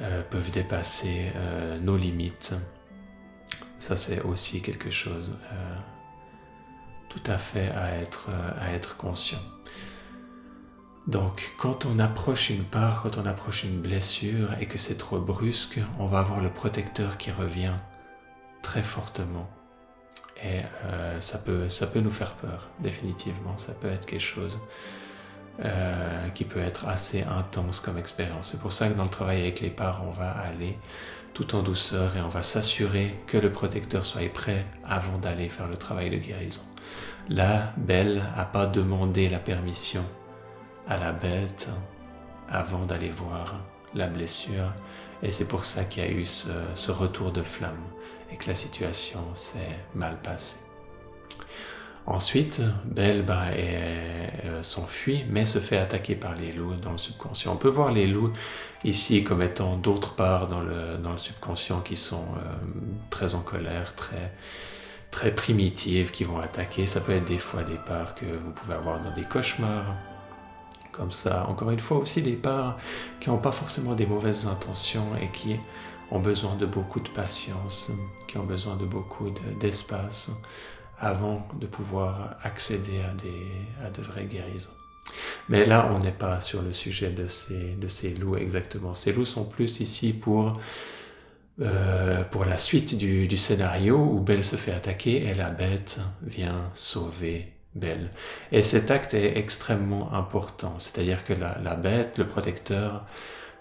euh, 0.00 0.22
peuvent 0.22 0.52
dépasser 0.52 1.32
nos 1.82 1.96
limites. 1.96 2.54
Ça, 3.80 3.96
c'est 3.96 4.22
aussi 4.22 4.62
quelque 4.62 4.90
chose 4.90 5.38
tout 7.08 7.22
à 7.26 7.38
fait 7.38 7.70
à 7.70 7.96
être, 7.96 8.28
à 8.60 8.72
être 8.72 8.96
conscient. 8.96 9.38
Donc, 11.08 11.54
quand 11.56 11.86
on 11.86 11.98
approche 11.98 12.50
une 12.50 12.64
part, 12.64 13.02
quand 13.02 13.16
on 13.16 13.24
approche 13.24 13.64
une 13.64 13.80
blessure 13.80 14.50
et 14.60 14.66
que 14.66 14.76
c'est 14.76 14.98
trop 14.98 15.18
brusque, 15.18 15.80
on 15.98 16.04
va 16.04 16.18
avoir 16.18 16.42
le 16.42 16.50
protecteur 16.50 17.16
qui 17.16 17.30
revient 17.30 17.72
très 18.60 18.82
fortement. 18.82 19.48
Et 20.44 20.60
euh, 20.84 21.18
ça, 21.20 21.38
peut, 21.38 21.70
ça 21.70 21.86
peut 21.86 22.00
nous 22.00 22.10
faire 22.10 22.34
peur, 22.34 22.68
définitivement. 22.80 23.56
Ça 23.56 23.72
peut 23.72 23.88
être 23.88 24.04
quelque 24.04 24.20
chose 24.20 24.60
euh, 25.64 26.28
qui 26.28 26.44
peut 26.44 26.60
être 26.60 26.86
assez 26.86 27.22
intense 27.22 27.80
comme 27.80 27.96
expérience. 27.96 28.48
C'est 28.48 28.60
pour 28.60 28.74
ça 28.74 28.90
que 28.90 28.94
dans 28.94 29.04
le 29.04 29.08
travail 29.08 29.40
avec 29.40 29.60
les 29.60 29.70
parts, 29.70 30.02
on 30.06 30.10
va 30.10 30.30
aller 30.32 30.76
tout 31.32 31.54
en 31.54 31.62
douceur 31.62 32.18
et 32.18 32.20
on 32.20 32.28
va 32.28 32.42
s'assurer 32.42 33.14
que 33.26 33.38
le 33.38 33.50
protecteur 33.50 34.04
soit 34.04 34.30
prêt 34.30 34.66
avant 34.84 35.16
d'aller 35.16 35.48
faire 35.48 35.68
le 35.68 35.76
travail 35.76 36.10
de 36.10 36.18
guérison. 36.18 36.64
Là, 37.30 37.72
Belle 37.78 38.22
n'a 38.36 38.44
pas 38.44 38.66
demandé 38.66 39.30
la 39.30 39.38
permission 39.38 40.04
à 40.88 40.96
la 40.96 41.12
bête 41.12 41.68
avant 42.48 42.84
d'aller 42.86 43.10
voir 43.10 43.54
la 43.94 44.06
blessure 44.06 44.72
et 45.22 45.30
c'est 45.30 45.48
pour 45.48 45.64
ça 45.64 45.84
qu'il 45.84 46.02
y 46.02 46.06
a 46.06 46.10
eu 46.10 46.24
ce 46.24 46.90
retour 46.90 47.32
de 47.32 47.42
flamme 47.42 47.84
et 48.32 48.36
que 48.36 48.46
la 48.46 48.54
situation 48.54 49.24
s'est 49.34 49.78
mal 49.94 50.20
passée. 50.22 50.58
Ensuite, 52.08 52.62
Belle 52.86 53.22
bah, 53.22 53.48
euh, 53.52 54.62
s'enfuit, 54.62 55.26
mais 55.28 55.44
se 55.44 55.58
fait 55.58 55.76
attaquer 55.76 56.14
par 56.14 56.34
les 56.36 56.52
loups 56.52 56.76
dans 56.76 56.92
le 56.92 56.98
subconscient. 56.98 57.52
On 57.52 57.56
peut 57.56 57.68
voir 57.68 57.92
les 57.92 58.06
loups 58.06 58.32
ici 58.82 59.22
comme 59.24 59.42
étant 59.42 59.76
d'autres 59.76 60.14
parts 60.14 60.48
dans 60.48 60.62
le, 60.62 60.96
dans 60.96 61.10
le 61.10 61.18
subconscient 61.18 61.80
qui 61.80 61.96
sont 61.96 62.24
euh, 62.38 62.54
très 63.10 63.34
en 63.34 63.42
colère, 63.42 63.94
très, 63.94 64.32
très 65.10 65.34
primitives, 65.34 66.10
qui 66.10 66.24
vont 66.24 66.38
attaquer. 66.38 66.86
Ça 66.86 67.02
peut 67.02 67.12
être 67.12 67.26
des 67.26 67.36
fois 67.36 67.62
des 67.62 67.76
parts 67.76 68.14
que 68.14 68.24
vous 68.24 68.52
pouvez 68.52 68.76
avoir 68.76 69.02
dans 69.02 69.12
des 69.12 69.24
cauchemars, 69.24 69.94
comme 70.98 71.12
ça. 71.12 71.46
Encore 71.48 71.70
une 71.70 71.78
fois 71.78 71.98
aussi 71.98 72.22
des 72.22 72.36
parts 72.36 72.76
qui 73.20 73.30
n'ont 73.30 73.38
pas 73.38 73.52
forcément 73.52 73.94
des 73.94 74.06
mauvaises 74.06 74.46
intentions 74.46 75.16
et 75.16 75.28
qui 75.30 75.56
ont 76.10 76.18
besoin 76.18 76.56
de 76.56 76.66
beaucoup 76.66 77.00
de 77.00 77.08
patience, 77.08 77.92
qui 78.26 78.36
ont 78.36 78.44
besoin 78.44 78.76
de 78.76 78.84
beaucoup 78.84 79.30
d'espace 79.60 80.30
avant 81.00 81.46
de 81.60 81.66
pouvoir 81.66 82.36
accéder 82.42 83.00
à, 83.00 83.14
des, 83.14 83.96
de 83.96 84.02
vraies 84.02 84.24
guérisons. 84.24 84.70
Mais 85.48 85.64
là, 85.64 85.90
on 85.94 86.00
n'est 86.00 86.12
pas 86.12 86.40
sur 86.40 86.60
le 86.62 86.72
sujet 86.72 87.10
de 87.10 87.28
ces, 87.28 88.14
loups 88.14 88.36
exactement. 88.36 88.94
Ces 88.94 89.12
loups 89.12 89.24
sont 89.24 89.44
plus 89.44 89.80
ici 89.80 90.12
pour, 90.12 90.60
euh, 91.60 92.24
pour 92.24 92.44
la 92.44 92.56
suite 92.56 92.98
du 92.98 93.36
scénario 93.36 93.96
où 93.96 94.20
Belle 94.20 94.44
se 94.44 94.56
fait 94.56 94.72
attaquer 94.72 95.24
et 95.24 95.34
la 95.34 95.50
bête 95.50 96.00
vient 96.22 96.68
sauver 96.74 97.57
Belle. 97.74 98.10
Et 98.50 98.62
cet 98.62 98.90
acte 98.90 99.14
est 99.14 99.36
extrêmement 99.36 100.12
important, 100.12 100.74
c'est-à-dire 100.78 101.22
que 101.22 101.32
la, 101.32 101.58
la 101.58 101.76
bête, 101.76 102.18
le 102.18 102.26
protecteur, 102.26 103.04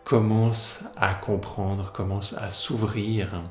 commence 0.04 0.86
à 0.96 1.14
comprendre, 1.14 1.92
commence 1.92 2.34
à 2.34 2.50
s'ouvrir 2.50 3.44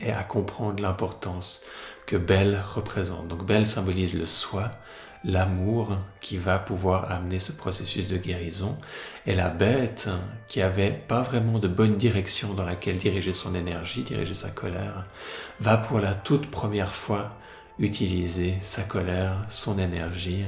et 0.00 0.12
à 0.12 0.22
comprendre 0.22 0.80
l'importance 0.82 1.64
que 2.06 2.16
Belle 2.16 2.62
représente. 2.74 3.28
Donc 3.28 3.44
Belle 3.44 3.66
symbolise 3.66 4.14
le 4.14 4.26
soi, 4.26 4.70
l'amour 5.24 5.96
qui 6.20 6.38
va 6.38 6.58
pouvoir 6.58 7.10
amener 7.10 7.40
ce 7.40 7.52
processus 7.52 8.08
de 8.08 8.16
guérison, 8.16 8.78
et 9.26 9.34
la 9.34 9.48
bête 9.48 10.08
qui 10.46 10.62
avait 10.62 10.92
pas 10.92 11.22
vraiment 11.22 11.58
de 11.58 11.68
bonne 11.68 11.96
direction 11.96 12.54
dans 12.54 12.64
laquelle 12.64 12.98
diriger 12.98 13.32
son 13.32 13.54
énergie, 13.54 14.02
diriger 14.02 14.34
sa 14.34 14.50
colère, 14.50 15.06
va 15.58 15.76
pour 15.76 15.98
la 15.98 16.14
toute 16.14 16.50
première 16.50 16.94
fois 16.94 17.32
utiliser 17.78 18.54
sa 18.60 18.82
colère, 18.82 19.42
son 19.48 19.78
énergie 19.78 20.44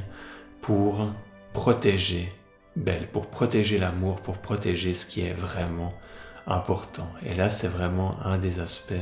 pour 0.60 1.12
protéger 1.52 2.32
belle, 2.76 3.08
pour 3.08 3.26
protéger 3.26 3.78
l'amour, 3.78 4.20
pour 4.20 4.38
protéger 4.38 4.94
ce 4.94 5.06
qui 5.06 5.20
est 5.20 5.32
vraiment 5.32 5.94
important. 6.46 7.10
Et 7.24 7.34
là, 7.34 7.48
c'est 7.48 7.68
vraiment 7.68 8.16
un 8.24 8.38
des 8.38 8.60
aspects 8.60 8.92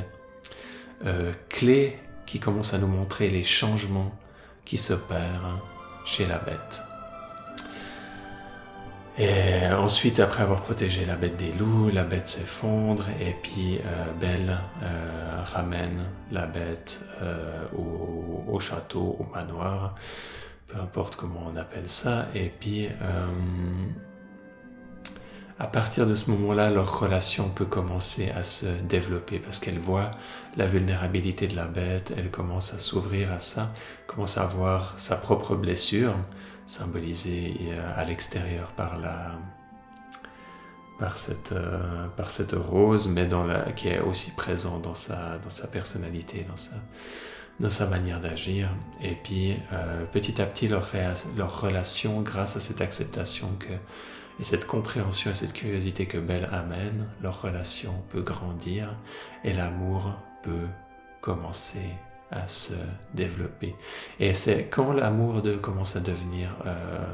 euh, 1.04 1.32
clés 1.48 1.98
qui 2.24 2.40
commence 2.40 2.74
à 2.74 2.78
nous 2.78 2.88
montrer 2.88 3.28
les 3.28 3.44
changements 3.44 4.12
qui 4.64 4.78
s'opèrent 4.78 5.62
chez 6.04 6.26
la 6.26 6.38
bête. 6.38 6.82
Et 9.18 9.66
ensuite, 9.72 10.20
après 10.20 10.42
avoir 10.42 10.62
protégé 10.62 11.06
la 11.06 11.16
bête 11.16 11.36
des 11.36 11.52
loups, 11.52 11.88
la 11.90 12.04
bête 12.04 12.28
s'effondre 12.28 13.06
et 13.18 13.34
puis 13.42 13.78
euh, 13.78 14.12
Belle 14.20 14.58
euh, 14.82 15.42
ramène 15.42 16.04
la 16.30 16.46
bête 16.46 17.02
au, 17.76 18.44
au, 18.46 18.60
château, 18.60 19.16
au 19.18 19.26
manoir. 19.34 19.94
Peu 20.66 20.78
importe 20.78 21.16
comment 21.16 21.50
on 21.52 21.56
appelle 21.56 21.88
ça. 21.88 22.26
Et 22.34 22.50
puis, 22.60 22.88
euh, 22.88 23.26
à 25.58 25.66
partir 25.66 26.06
de 26.06 26.14
ce 26.14 26.30
moment-là, 26.32 26.70
leur 26.70 27.00
relation 27.00 27.48
peut 27.48 27.64
commencer 27.64 28.30
à 28.36 28.44
se 28.44 28.66
développer 28.66 29.38
parce 29.38 29.58
qu'elle 29.58 29.78
voit 29.78 30.10
la 30.56 30.66
vulnérabilité 30.66 31.46
de 31.46 31.56
la 31.56 31.66
bête, 31.66 32.12
elle 32.16 32.30
commence 32.30 32.74
à 32.74 32.78
s'ouvrir 32.78 33.32
à 33.32 33.38
ça, 33.38 33.72
commence 34.06 34.36
à 34.36 34.44
voir 34.44 34.94
sa 34.98 35.16
propre 35.16 35.54
blessure, 35.54 36.14
symbolisée 36.66 37.56
euh, 37.62 38.00
à 38.00 38.04
l'extérieur 38.04 38.68
par 38.72 38.98
la 38.98 39.38
par 40.98 41.18
cette, 41.18 41.52
euh, 41.52 42.08
par 42.16 42.30
cette 42.30 42.52
rose, 42.52 43.08
mais 43.08 43.26
dans 43.26 43.44
la, 43.44 43.72
qui 43.72 43.88
est 43.88 44.00
aussi 44.00 44.34
présente 44.34 44.82
dans 44.82 44.94
sa, 44.94 45.38
dans 45.38 45.50
sa 45.50 45.68
personnalité, 45.68 46.46
dans 46.48 46.56
sa, 46.56 46.76
dans 47.60 47.70
sa 47.70 47.86
manière 47.86 48.20
d'agir. 48.20 48.70
Et 49.02 49.14
puis, 49.14 49.56
euh, 49.72 50.04
petit 50.06 50.40
à 50.40 50.46
petit, 50.46 50.68
leur, 50.68 50.90
leur, 51.36 51.60
relation, 51.60 52.22
grâce 52.22 52.56
à 52.56 52.60
cette 52.60 52.80
acceptation 52.80 53.48
que, 53.58 53.72
et 54.40 54.44
cette 54.44 54.66
compréhension 54.66 55.30
et 55.30 55.34
cette 55.34 55.52
curiosité 55.52 56.06
que 56.06 56.18
Belle 56.18 56.48
amène, 56.52 57.06
leur 57.22 57.40
relation 57.42 57.92
peut 58.10 58.22
grandir 58.22 58.94
et 59.44 59.52
l'amour 59.52 60.14
peut 60.42 60.68
commencer 61.20 61.90
à 62.30 62.46
se 62.46 62.74
développer. 63.14 63.74
Et 64.18 64.34
c'est 64.34 64.64
quand 64.64 64.92
l'amour 64.92 65.42
de 65.42 65.54
commence 65.54 65.96
à 65.96 66.00
devenir 66.00 66.50
euh, 66.66 67.06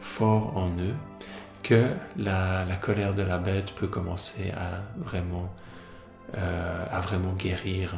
fort 0.00 0.56
en 0.56 0.68
eux 0.70 0.94
que 1.62 1.90
la, 2.16 2.64
la, 2.64 2.76
colère 2.76 3.14
de 3.14 3.22
la 3.22 3.38
bête 3.38 3.72
peut 3.72 3.86
commencer 3.86 4.50
à 4.50 4.82
vraiment, 4.96 5.52
euh, 6.36 6.84
à 6.90 7.00
vraiment 7.00 7.32
guérir 7.34 7.94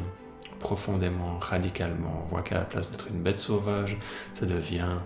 profondément, 0.59 1.37
radicalement. 1.39 2.25
On 2.25 2.29
voit 2.29 2.41
qu'à 2.41 2.55
la 2.55 2.65
place 2.65 2.91
d'être 2.91 3.07
une 3.07 3.21
bête 3.21 3.39
sauvage, 3.39 3.97
ça 4.33 4.45
devient 4.45 4.99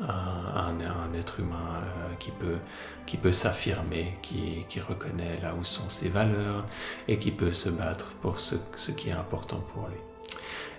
un, 0.00 1.12
être 1.14 1.38
humain 1.38 1.76
euh, 1.76 2.14
qui 2.18 2.32
peut, 2.32 2.58
qui 3.06 3.16
peut 3.16 3.30
s'affirmer, 3.30 4.18
qui, 4.20 4.64
qui, 4.68 4.80
reconnaît 4.80 5.36
là 5.40 5.54
où 5.54 5.62
sont 5.62 5.88
ses 5.88 6.08
valeurs 6.08 6.66
et 7.06 7.18
qui 7.18 7.30
peut 7.30 7.52
se 7.52 7.68
battre 7.68 8.06
pour 8.20 8.40
ce, 8.40 8.56
ce 8.74 8.90
qui 8.90 9.10
est 9.10 9.12
important 9.12 9.58
pour 9.72 9.86
lui. 9.86 10.13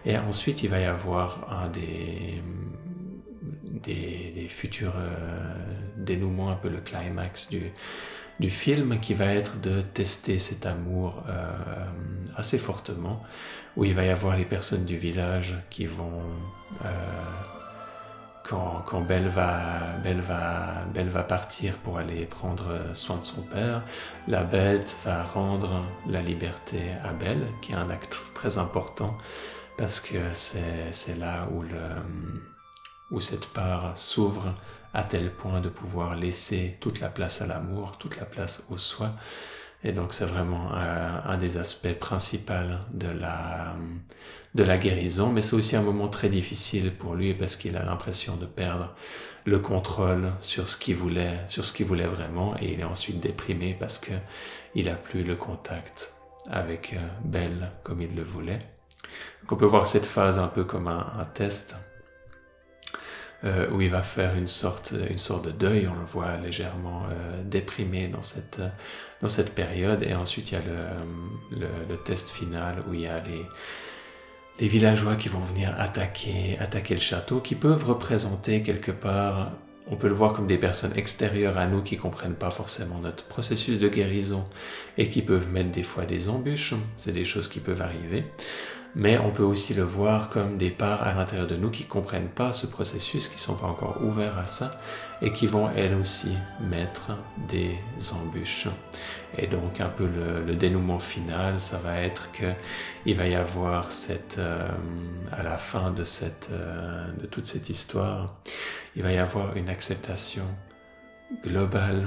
Et 0.05 0.17
ensuite, 0.17 0.62
il 0.63 0.69
va 0.69 0.79
y 0.79 0.85
avoir 0.85 1.51
un 1.51 1.67
des, 1.69 2.41
futurs 4.50 4.93
euh, 4.95 5.55
dénouements, 5.97 6.51
un 6.51 6.55
peu 6.55 6.69
le 6.69 6.79
climax 6.79 7.50
du, 7.50 7.71
du 8.39 8.50
film 8.50 9.00
qui 9.00 9.13
va 9.13 9.25
être 9.25 9.59
de 9.59 9.81
tester 9.81 10.38
cet 10.38 10.65
amour 10.65 11.24
euh, 11.27 11.51
assez 12.38 12.57
fortement, 12.57 13.24
où 13.75 13.83
il 13.83 13.93
va 13.93 14.05
y 14.05 14.09
avoir 14.09 14.38
les 14.38 14.45
personnes 14.45 14.85
du 14.85 14.97
village 14.97 15.55
qui 15.69 15.88
vont, 15.88 16.21
euh, 16.83 16.88
quand, 18.43 18.83
quand 18.85 19.01
Belle, 19.01 19.27
va, 19.27 19.97
Belle, 20.03 20.21
va, 20.21 20.85
Belle 20.93 21.09
va 21.09 21.24
partir 21.24 21.74
pour 21.77 21.97
aller 21.97 22.25
prendre 22.25 22.93
soin 22.93 23.17
de 23.17 23.24
son 23.24 23.41
père, 23.41 23.83
la 24.27 24.43
bête 24.43 24.95
va 25.03 25.24
rendre 25.24 25.83
la 26.07 26.21
liberté 26.21 26.91
à 27.03 27.13
Belle, 27.13 27.47
qui 27.62 27.71
est 27.71 27.75
un 27.75 27.89
acte 27.89 28.19
très 28.35 28.59
important, 28.59 29.17
parce 29.77 30.00
que 30.00 30.17
c'est 30.34 31.17
là 31.17 31.48
où, 31.51 31.62
le, 31.62 31.89
où 33.12 33.22
cette 33.22 33.48
part 33.48 33.98
s'ouvre 33.98 34.53
à 34.94 35.03
tel 35.03 35.32
point 35.32 35.60
de 35.60 35.70
pouvoir 35.70 36.15
laisser 36.15 36.77
toute 36.79 37.00
la 37.01 37.10
place 37.10 37.41
à 37.41 37.48
l'amour, 37.48 37.98
toute 37.98 38.17
la 38.17 38.25
place 38.25 38.65
au 38.70 38.77
soi, 38.77 39.13
Et 39.84 39.91
donc 39.91 40.13
c'est 40.13 40.25
vraiment 40.25 40.72
un 40.74 41.38
des 41.38 41.58
aspects 41.58 41.94
principaux 42.00 42.53
de 42.91 43.08
la, 43.08 43.75
de 44.55 44.63
la 44.63 44.77
guérison, 44.77 45.32
mais 45.32 45.41
c'est 45.41 45.55
aussi 45.55 45.75
un 45.75 45.82
moment 45.82 46.08
très 46.08 46.29
difficile 46.29 46.91
pour 46.91 47.15
lui 47.15 47.34
parce 47.34 47.55
qu'il 47.55 47.77
a 47.77 47.84
l'impression 47.84 48.36
de 48.38 48.46
perdre 48.46 48.96
le 49.46 49.60
contrôle 49.60 50.32
sur 50.39 50.70
ce 50.70 50.77
qu'il 50.77 50.96
voulait, 50.96 51.39
sur 51.48 51.65
ce 51.65 51.74
qu'il 51.74 51.86
voulait 51.86 52.08
vraiment, 52.08 52.55
et 52.60 52.74
il 52.74 52.79
est 52.79 52.86
ensuite 52.86 53.20
déprimé 53.20 53.75
parce 53.79 54.00
que 54.00 54.13
il 54.74 54.89
a 54.89 54.96
plus 54.96 55.24
le 55.24 55.36
contact 55.36 56.15
avec 56.50 56.94
euh, 56.94 57.08
Belle 57.24 57.72
comme 57.84 58.01
il 58.01 58.15
le 58.15 58.24
voulait. 58.24 58.75
On 59.51 59.55
peut 59.55 59.65
voir 59.65 59.85
cette 59.85 60.05
phase 60.05 60.39
un 60.39 60.47
peu 60.47 60.63
comme 60.63 60.88
un, 60.88 61.25
test 61.33 61.75
euh, 63.43 63.69
où 63.71 63.81
il 63.81 63.91
va 63.91 64.01
faire 64.01 64.35
une 64.35 64.47
sorte, 64.47 64.93
une 65.09 65.19
sorte 65.19 65.45
de 65.45 65.51
deuil. 65.51 65.88
On 65.88 66.00
le 66.00 66.05
voit 66.05 66.35
légèrement 66.38 67.03
euh, 67.03 67.43
déprimé 67.43 68.07
dans 68.07 68.24
cette, 68.24 68.59
dans 69.21 69.27
cette 69.27 69.53
période. 69.53 70.01
Et 70.01 70.15
ensuite, 70.15 70.51
il 70.51 70.55
y 70.55 70.57
a 70.57 70.62
le, 71.51 71.67
le, 71.89 71.97
test 71.97 72.29
final 72.29 72.83
où 72.89 72.95
il 72.95 73.01
y 73.01 73.07
a 73.07 73.21
les, 73.21 73.45
les 74.59 74.67
villageois 74.67 75.15
qui 75.15 75.29
vont 75.29 75.41
venir 75.41 75.75
attaquer, 75.77 76.57
attaquer 76.59 76.95
le 76.95 77.00
château, 77.00 77.39
qui 77.39 77.53
peuvent 77.53 77.85
représenter 77.85 78.63
quelque 78.63 78.91
part, 78.91 79.51
on 79.88 79.95
peut 79.95 80.07
le 80.07 80.15
voir 80.15 80.33
comme 80.33 80.47
des 80.47 80.57
personnes 80.57 80.93
extérieures 80.95 81.57
à 81.57 81.67
nous 81.67 81.83
qui 81.83 81.97
comprennent 81.97 82.35
pas 82.35 82.51
forcément 82.51 82.97
notre 83.00 83.25
processus 83.25 83.79
de 83.79 83.88
guérison 83.88 84.45
et 84.97 85.09
qui 85.09 85.21
peuvent 85.21 85.51
mettre 85.51 85.69
des 85.71 85.83
fois 85.83 86.05
des 86.05 86.29
embûches, 86.29 86.74
c'est 86.97 87.12
des 87.12 87.25
choses 87.25 87.47
qui 87.47 87.59
peuvent 87.59 87.81
arriver 87.81 88.25
mais 88.95 89.17
on 89.17 89.29
peut 89.29 89.43
aussi 89.43 89.73
le 89.73 89.83
voir 89.83 90.29
comme 90.29 90.57
des 90.57 90.69
parts 90.69 91.03
à 91.03 91.13
l'intérieur 91.13 91.47
de 91.47 91.57
nous 91.57 91.69
qui 91.69 91.83
comprennent 91.83 92.29
pas 92.29 92.53
ce 92.53 92.65
processus, 92.65 93.27
qui 93.27 93.37
sont 93.37 93.55
pas 93.55 93.67
encore 93.67 94.01
ouverts 94.01 94.37
à 94.37 94.45
ça, 94.45 94.79
et 95.21 95.31
qui 95.31 95.47
vont 95.47 95.69
elles 95.69 95.93
aussi 95.95 96.35
mettre 96.61 97.11
des 97.49 97.77
embûches. 98.13 98.67
Et 99.37 99.47
donc 99.47 99.81
un 99.81 99.89
peu 99.89 100.07
le, 100.07 100.55
dénouement 100.55 100.99
final, 100.99 101.59
ça 101.59 101.77
va 101.79 101.99
être 101.99 102.31
que 102.31 102.53
il 103.05 103.15
va 103.17 103.27
y 103.27 103.35
avoir 103.35 103.91
cette, 103.91 104.37
euh, 104.39 104.69
à 105.31 105.43
la 105.43 105.57
fin 105.57 105.91
de 105.91 106.05
cette, 106.05 106.49
euh, 106.53 107.11
de 107.19 107.25
toute 107.25 107.45
cette 107.45 107.69
histoire, 107.69 108.35
il 108.95 109.03
va 109.03 109.11
y 109.11 109.17
avoir 109.17 109.57
une 109.57 109.67
acceptation 109.67 110.45
globale 111.43 112.05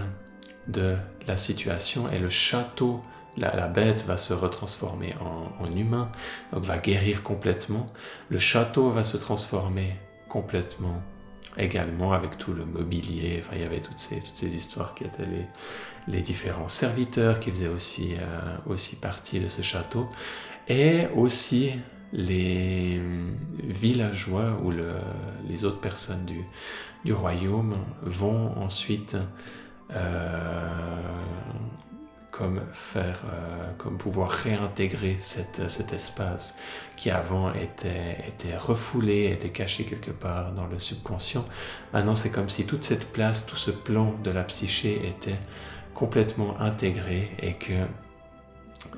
de 0.69 0.97
la 1.27 1.37
situation 1.37 2.11
et 2.11 2.19
le 2.19 2.31
château 2.31 3.03
la, 3.39 3.69
bête 3.69 4.05
va 4.07 4.17
se 4.17 4.33
retransformer 4.33 5.15
en, 5.21 5.71
humain, 5.77 6.11
donc 6.53 6.65
va 6.65 6.79
guérir 6.79 7.23
complètement. 7.23 7.91
Le 8.29 8.39
château 8.39 8.91
va 8.91 9.05
se 9.05 9.17
transformer 9.17 9.95
complètement 10.29 11.03
également 11.57 12.13
avec 12.13 12.39
tout 12.39 12.53
le 12.53 12.65
mobilier. 12.65 13.41
Enfin, 13.41 13.53
il 13.57 13.63
y 13.63 13.65
avait 13.65 13.81
toutes 13.81 13.99
ces, 13.99 14.21
toutes 14.21 14.37
ces 14.37 14.55
histoires 14.55 14.95
qui 14.95 15.05
étaient 15.05 15.25
les, 16.07 16.21
différents 16.23 16.69
serviteurs 16.69 17.39
qui 17.39 17.51
faisaient 17.51 17.69
aussi, 17.69 18.15
euh, 18.15 18.57
aussi 18.67 18.97
partie 18.97 19.41
de 19.41 19.49
ce 19.49 19.63
château. 19.63 20.09
Et 20.69 21.07
aussi 21.17 21.73
les 22.13 23.01
villageois 23.63 24.59
ou 24.63 24.71
le, 24.71 24.93
les 25.49 25.65
autres 25.65 25.81
personnes 25.81 26.25
du, 26.25 26.45
du 27.05 27.13
royaume 27.13 27.77
vont 28.03 28.57
ensuite 28.59 29.17
euh, 29.91 31.03
comme 32.39 32.61
faire, 32.73 33.21
euh, 33.33 33.73
comme 33.79 33.99
pouvoir 33.99 34.31
réintégrer 34.31 35.17
cette, 35.19 35.69
cet 35.69 35.93
espace 35.93 36.63
qui 36.97 37.11
avant 37.11 37.53
était, 37.53 38.57
refoulé, 38.57 39.27
était 39.33 39.49
caché 39.49 39.85
quelque 39.85 40.13
part 40.13 40.53
dans 40.53 40.67
le 40.67 40.79
subconscient. 40.79 41.45
Maintenant, 41.93 42.15
c'est 42.15 42.31
comme 42.31 42.49
si 42.49 42.65
toute 42.65 42.85
cette 42.85 43.13
place, 43.13 43.45
tout 43.45 43.57
ce 43.57 43.73
plan 43.73 44.15
de 44.23 44.31
la 44.31 44.45
psyché 44.45 45.09
était 45.09 45.41
complètement 45.95 46.61
intégré 46.61 47.33
et 47.43 47.55
que 47.55 47.73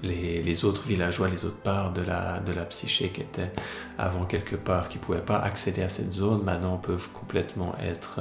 les, 0.02 0.64
autres 0.66 0.82
villageois, 0.82 1.28
les 1.28 1.46
autres 1.46 1.62
parts 1.62 1.94
de 1.94 2.02
la, 2.02 2.40
de 2.40 2.52
la 2.52 2.66
psyché 2.66 3.08
qui 3.08 3.22
étaient 3.22 3.52
avant 3.96 4.26
quelque 4.26 4.56
part, 4.56 4.88
qui 4.88 4.98
ne 4.98 5.02
pouvaient 5.02 5.24
pas 5.24 5.38
accéder 5.38 5.82
à 5.82 5.88
cette 5.88 6.12
zone, 6.12 6.42
maintenant 6.44 6.76
peuvent 6.76 7.08
complètement 7.12 7.74
être 7.78 8.20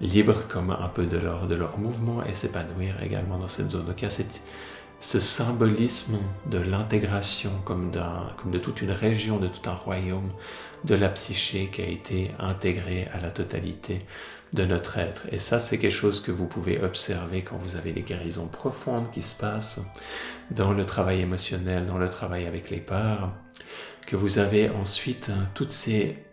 libres 0.00 0.46
comme 0.48 0.70
un 0.70 0.88
peu 0.88 1.06
de 1.06 1.16
leur, 1.16 1.46
de 1.46 1.54
leur 1.54 1.78
mouvement 1.78 2.24
et 2.24 2.34
s'épanouir 2.34 3.02
également 3.02 3.38
dans 3.38 3.48
cette 3.48 3.70
zone. 3.70 3.86
Donc 3.86 4.02
il 4.02 4.04
y 4.04 4.08
a 4.08 4.24
ce 4.98 5.20
symbolisme 5.20 6.18
de 6.46 6.58
l'intégration 6.58 7.50
comme, 7.64 7.90
comme 8.36 8.50
de 8.50 8.58
toute 8.58 8.82
une 8.82 8.90
région, 8.90 9.38
de 9.38 9.48
tout 9.48 9.68
un 9.68 9.74
royaume, 9.74 10.30
de 10.84 10.94
la 10.94 11.08
psyché 11.10 11.68
qui 11.72 11.82
a 11.82 11.86
été 11.86 12.30
intégrée 12.38 13.08
à 13.12 13.20
la 13.20 13.30
totalité 13.30 14.06
de 14.52 14.64
notre 14.64 14.98
être. 14.98 15.22
Et 15.32 15.38
ça, 15.38 15.58
c'est 15.58 15.78
quelque 15.78 15.92
chose 15.92 16.20
que 16.20 16.30
vous 16.30 16.46
pouvez 16.46 16.80
observer 16.82 17.42
quand 17.42 17.56
vous 17.56 17.76
avez 17.76 17.92
les 17.92 18.02
guérisons 18.02 18.48
profondes 18.48 19.10
qui 19.10 19.22
se 19.22 19.36
passent 19.36 19.80
dans 20.50 20.72
le 20.72 20.84
travail 20.84 21.20
émotionnel, 21.20 21.86
dans 21.86 21.98
le 21.98 22.08
travail 22.08 22.46
avec 22.46 22.70
les 22.70 22.80
parts, 22.80 23.32
que 24.06 24.16
vous 24.16 24.38
avez 24.38 24.70
ensuite 24.70 25.30
hein, 25.30 25.48
toutes 25.54 25.70
ces 25.70 26.25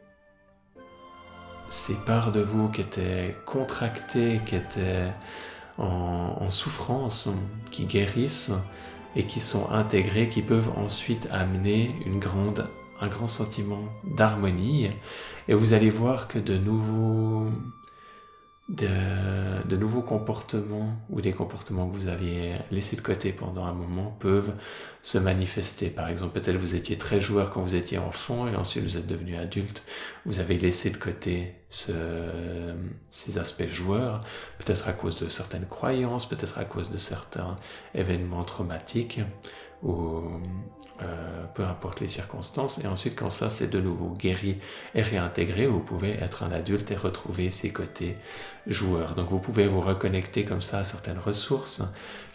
ces 1.74 1.96
parts 1.96 2.32
de 2.32 2.40
vous 2.40 2.70
qui 2.70 2.82
étaient 2.82 3.36
contractées, 3.46 4.40
qui 4.46 4.56
étaient 4.56 5.12
en, 5.80 6.50
souffrance, 6.52 7.30
qui 7.72 7.86
guérissent 7.86 8.52
et 9.16 9.26
qui 9.26 9.40
sont 9.40 9.72
intégrées, 9.72 10.30
qui 10.30 10.44
peuvent 10.44 10.70
ensuite 10.78 11.28
amener 11.32 11.96
une 12.06 12.20
un 13.02 13.08
grand 13.08 13.28
sentiment 13.28 13.84
d'harmonie. 14.04 14.92
Et 15.48 15.56
vous 15.56 15.74
allez 15.74 15.90
voir 15.90 16.28
que 16.28 16.38
de 16.38 16.58
nouveaux 16.58 17.48
de, 18.69 18.88
de, 19.67 19.76
nouveaux 19.76 20.02
comportements 20.02 20.95
ou 21.10 21.19
des 21.19 21.34
comportements 21.34 21.89
que 21.89 21.97
vous 21.97 22.08
aviez 22.08 22.56
laissés 22.71 22.95
de 22.95 23.02
côté 23.02 23.34
pendant 23.34 23.65
un 23.65 23.73
moment 23.73 24.15
peuvent 24.21 24.54
se 25.02 25.17
manifester. 25.17 25.89
Par 25.89 26.08
exemple, 26.08 26.39
peut-être 26.39 26.56
vous 26.56 26.73
étiez 26.73 26.97
très 26.97 27.19
joueur 27.19 27.49
quand 27.49 27.62
vous 27.62 27.76
étiez 27.76 27.97
enfant 27.97 28.47
et 28.47 28.56
ensuite 28.56 28.84
vous 28.84 28.95
êtes 28.95 29.06
devenu 29.06 29.36
adulte. 29.36 29.84
Vous 30.26 30.39
avez 30.39 30.58
laissé 30.58 30.91
de 30.91 30.97
côté 30.97 31.56
ce, 31.67 31.91
ces 33.10 33.38
aspects 33.38 33.67
joueurs, 33.67 34.21
peut-être 34.60 34.88
à 34.88 34.93
cause 34.93 35.19
de 35.19 35.28
certaines 35.28 35.65
croyances, 35.65 36.28
peut-être 36.28 36.58
à 36.58 36.63
cause 36.63 36.89
de 36.89 36.97
certains 36.97 37.58
événements 37.93 38.45
traumatiques 38.45 39.19
euh, 39.86 41.43
peu 41.54 41.63
importe 41.63 42.00
les 42.00 42.08
circonstances. 42.08 42.84
Et 42.84 42.88
ensuite, 42.88 43.15
quand 43.15 43.30
ça 43.30 43.50
c'est 43.50 43.69
de 43.69 43.82
nouveau 43.82 44.10
guéri 44.10 44.60
et 44.96 45.02
réintégré, 45.02 45.67
vous 45.67 45.80
pouvez 45.80 46.12
être 46.12 46.43
un 46.43 46.52
adulte 46.52 46.91
et 46.91 46.96
retrouver 46.96 47.52
ses 47.52 47.74
côtés 47.74 48.15
joueurs. 48.67 49.15
Donc 49.15 49.30
vous 49.30 49.39
pouvez 49.39 49.67
vous 49.67 49.82
reconnecter 49.82 50.46
comme 50.46 50.62
ça 50.62 50.80
à 50.80 50.84
certaines 50.84 51.19
ressources 51.19 51.84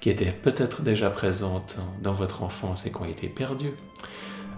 qui 0.01 0.11
étaient 0.11 0.33
peut-être 0.33 0.83
déjà 0.83 1.11
présentes 1.11 1.79
dans 2.03 2.15
votre 2.15 2.43
enfance 2.43 2.87
et 2.87 2.91
qui 2.91 2.97
ont 2.99 3.05
été 3.05 3.29
perdues. 3.29 3.75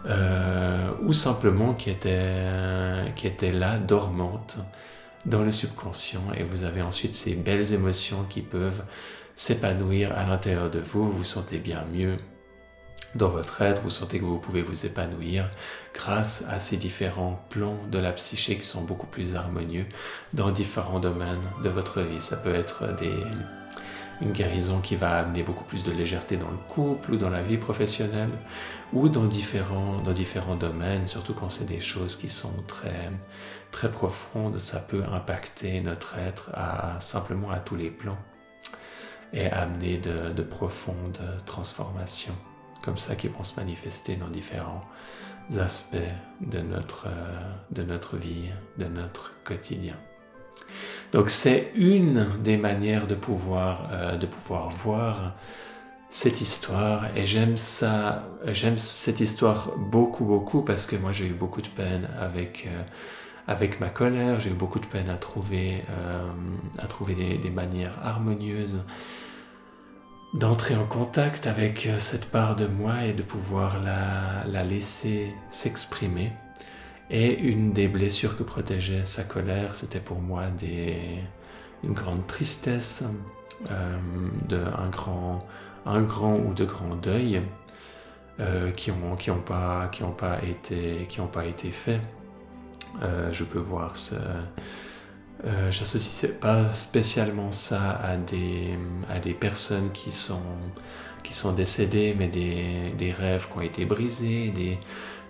Euh, 0.07 0.93
ou 1.03 1.13
simplement 1.13 1.75
qui 1.75 1.91
étaient, 1.91 3.13
qui 3.17 3.27
étaient 3.27 3.53
là, 3.53 3.79
dormantes, 3.79 4.59
dans 5.27 5.43
le 5.43 5.53
subconscient, 5.53 6.33
et 6.35 6.43
vous 6.43 6.65
avez 6.65 6.81
ensuite 6.81 7.15
ces 7.15 7.35
belles 7.35 7.75
émotions 7.75 8.25
qui 8.25 8.41
peuvent 8.41 8.83
s'épanouir 9.37 10.17
à 10.17 10.25
l'intérieur 10.25 10.71
de 10.71 10.81
vous, 10.81 11.05
vous 11.05 11.19
vous 11.19 11.25
sentez 11.25 11.59
bien 11.59 11.85
mieux, 11.93 12.17
dans 13.15 13.29
votre 13.29 13.63
être, 13.63 13.83
vous 13.83 13.91
sentez 13.91 14.21
que 14.21 14.25
vous 14.25 14.39
pouvez 14.39 14.63
vous 14.63 14.87
épanouir 14.87 15.51
grâce 15.95 16.45
à 16.49 16.61
ces 16.61 16.77
différents 16.77 17.45
plans 17.51 17.77
de 17.91 17.99
la 17.99 18.13
psyché 18.13 18.57
qui 18.57 18.65
sont 18.65 18.85
beaucoup 18.85 19.07
plus 19.07 19.35
harmonieux 19.35 19.87
dans 20.33 20.53
différents 20.53 21.01
domaines 21.01 21.43
de 21.63 21.69
votre 21.69 22.03
vie. 22.03 22.21
Ça 22.21 22.37
peut 22.37 22.55
être 22.55 22.85
une 24.21 24.31
guérison 24.31 24.81
qui 24.81 24.95
va 24.95 25.19
amener 25.19 25.43
beaucoup 25.43 25.65
plus 25.65 25.83
de 25.83 25.91
légèreté 25.91 26.37
dans 26.37 26.51
le 26.51 26.59
couple 26.69 27.13
ou 27.13 27.17
dans 27.17 27.31
la 27.31 27.43
vie 27.43 27.57
professionnelle 27.57 28.31
ou 28.93 29.09
dans 29.09 29.25
différents, 29.25 30.03
domaines, 30.57 31.09
surtout 31.09 31.35
quand 31.35 31.49
c'est 31.49 31.67
des 31.67 31.81
choses 31.81 32.15
qui 32.15 32.29
sont 32.29 32.63
très, 32.69 33.11
profondes, 33.91 34.61
ça 34.61 34.81
peut 34.81 35.03
impacter 35.13 35.81
notre 35.81 36.17
être 36.17 36.51
à, 36.55 37.01
simplement 37.01 37.51
à 37.51 37.59
tous 37.59 37.77
les 37.77 37.91
plans 37.91 38.19
et 39.33 39.51
amener 39.51 39.97
de 39.97 40.43
profondes 40.43 41.21
transformations 41.47 42.37
comme 42.83 42.99
ça 42.99 43.15
qui 43.15 43.29
vont 43.29 43.43
se 43.43 43.59
manifester 43.59 44.17
dans 44.17 44.29
différents 44.29 44.85
aspects 45.59 45.97
de 46.41 46.61
notre, 46.61 47.07
euh, 47.07 47.53
de 47.71 47.83
notre 47.83 48.17
vie, 48.17 48.51
de 48.79 48.85
notre 48.85 49.33
quotidien. 49.45 49.97
Donc 51.13 51.31
c'est 51.31 51.73
une 51.75 52.29
des 52.43 52.57
manières 52.57 53.07
de 53.07 53.15
pouvoir, 53.15 53.89
euh, 53.93 54.17
de 54.17 54.27
pouvoir 54.27 54.71
voir 54.71 55.35
cette 56.09 56.41
histoire 56.41 57.17
et 57.17 57.27
j'aime 57.27 57.57
ça, 57.57 58.29
j'aime 58.47 58.79
cette 58.79 59.21
histoire 59.21 59.73
beaucoup 59.77 60.25
beaucoup 60.25 60.63
parce 60.63 60.87
que 60.87 60.97
moi 60.97 61.13
j'ai 61.13 61.27
eu 61.27 61.35
beaucoup 61.35 61.63
de 61.63 61.69
peine 61.69 62.09
avec 62.19 62.67
euh, 62.67 62.83
avec 63.47 63.81
ma 63.81 63.89
colère, 63.89 64.39
j'ai 64.39 64.51
eu 64.51 64.55
beaucoup 64.55 64.79
de 64.79 64.87
peine 64.87 65.09
à 65.09 65.17
trouver 65.17 65.83
à 66.79 66.87
trouver 66.87 67.15
des, 67.15 67.39
des 67.39 67.51
manières 67.51 67.97
harmonieuses 68.05 68.85
d'entrer 70.35 70.77
en 70.77 70.87
contact 70.87 71.47
avec 71.47 71.87
euh, 71.87 71.99
cette 71.99 72.31
part 72.31 72.57
de 72.57 72.67
moi 72.67 73.05
et 73.05 73.13
de 73.13 73.23
pouvoir 73.23 73.83
la, 73.83 74.45
la 74.47 74.65
laisser 74.65 75.35
s'exprimer. 75.49 76.33
Et 77.11 77.37
une 77.37 77.73
des 77.73 77.89
blessures 77.89 78.37
que 78.37 78.45
protégeait 78.45 79.05
sa 79.05 79.25
colère, 79.25 79.75
c'était 79.75 79.99
pour 79.99 80.21
moi 80.21 80.47
des, 80.47 81.19
une 81.83 81.93
grande 81.93 82.27
tristesse, 82.27 83.05
euh, 83.71 83.99
de, 84.49 84.59
un, 84.59 84.89
grand, 84.89 85.47
un 85.87 86.03
grand 86.03 86.37
ou 86.37 86.55
de 86.55 86.65
grands 86.65 86.95
deuils 86.95 87.43
euh, 88.39 88.71
qui 88.71 88.91
n'ont 88.93 89.17
qui 89.17 89.31
ont 89.31 89.41
pas, 89.41 89.91
pas, 90.17 90.39
été, 90.43 91.03
été 91.03 91.71
faits. 91.71 92.01
Euh, 93.03 93.33
je 93.33 93.45
peux 93.45 93.59
voir 93.59 93.97
ça. 93.97 94.17
Euh, 95.45 95.71
J'associe 95.71 96.33
pas 96.39 96.73
spécialement 96.73 97.51
ça 97.51 97.93
à 97.93 98.17
des, 98.17 98.79
à 99.09 99.21
des 99.21 99.33
personnes 99.35 99.91
qui 99.93 100.13
sont, 100.13 100.43
qui 101.23 101.33
sont 101.35 101.53
décédées, 101.53 102.15
mais 102.19 102.29
des, 102.29 102.93
des 102.99 103.13
rêves 103.13 103.49
qui 103.51 103.57
ont 103.59 103.61
été 103.63 103.85
brisés, 103.87 104.49
des 104.51 104.79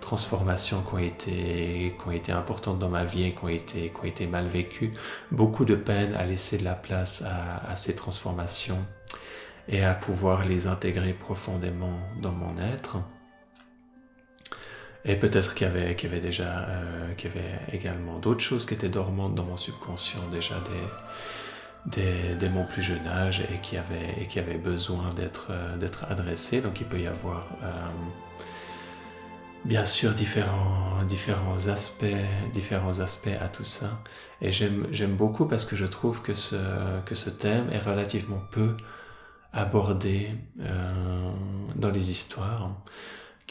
transformations 0.01 0.81
qui 0.83 0.93
ont 0.95 0.97
été, 0.99 1.95
qui 1.97 2.07
ont 2.07 2.11
été 2.11 2.31
importantes 2.33 2.79
dans 2.79 2.89
ma 2.89 3.05
vie 3.05 3.23
et 3.23 3.33
qui 3.35 3.43
ont 3.45 3.47
été, 3.49 3.89
qui 3.91 3.99
ont 4.01 4.03
été 4.05 4.27
mal 4.27 4.47
vécues. 4.47 4.93
Beaucoup 5.31 5.63
de 5.65 5.75
peine 5.75 6.13
à 6.15 6.25
laisser 6.25 6.57
de 6.57 6.63
la 6.65 6.75
place 6.75 7.23
à, 7.23 7.69
à 7.71 7.75
ces 7.75 7.95
transformations 7.95 8.85
et 9.69 9.83
à 9.83 9.93
pouvoir 9.95 10.45
les 10.45 10.67
intégrer 10.67 11.13
profondément 11.13 11.99
dans 12.21 12.31
mon 12.33 12.57
être. 12.57 12.97
Et 15.03 15.15
peut-être 15.15 15.55
qu'il 15.55 15.67
y 15.67 15.69
avait, 15.69 16.19
déjà, 16.19 16.67
euh, 16.69 17.13
qu'il 17.15 17.31
y 17.31 17.33
avait 17.37 17.59
également 17.73 18.19
d'autres 18.19 18.41
choses 18.41 18.65
qui 18.65 18.75
étaient 18.75 18.89
dormantes 18.89 19.33
dans 19.33 19.45
mon 19.45 19.57
subconscient 19.57 20.27
déjà 20.31 20.55
dès, 21.85 22.35
dès, 22.35 22.49
mon 22.49 22.65
plus 22.65 22.83
jeune 22.83 23.07
âge 23.07 23.41
et 23.51 23.59
qui 23.59 23.77
avaient, 23.77 24.57
besoin 24.57 25.09
d'être, 25.15 25.47
euh, 25.49 25.87
adressées. 26.09 26.61
Donc 26.61 26.79
il 26.81 26.85
peut 26.85 26.99
y 26.99 27.07
avoir 27.07 27.47
euh, 27.63 27.87
bien 29.65 29.85
sûr 29.85 30.11
différents, 30.11 30.99
aspects, 31.67 32.05
différents 32.53 32.99
aspects 32.99 33.37
à 33.39 33.47
tout 33.47 33.63
ça. 33.63 34.01
Et 34.41 34.51
j'aime, 34.51 35.15
beaucoup 35.15 35.45
parce 35.45 35.65
que 35.65 35.75
je 35.75 35.85
trouve 35.85 36.21
que 36.21 36.33
ce, 36.33 36.55
que 37.05 37.15
ce 37.15 37.29
thème 37.29 37.69
est 37.71 37.79
relativement 37.79 38.41
peu 38.51 38.75
abordé 39.53 40.29
euh, 40.61 41.31
dans 41.75 41.89
les 41.89 42.11
histoires 42.11 42.71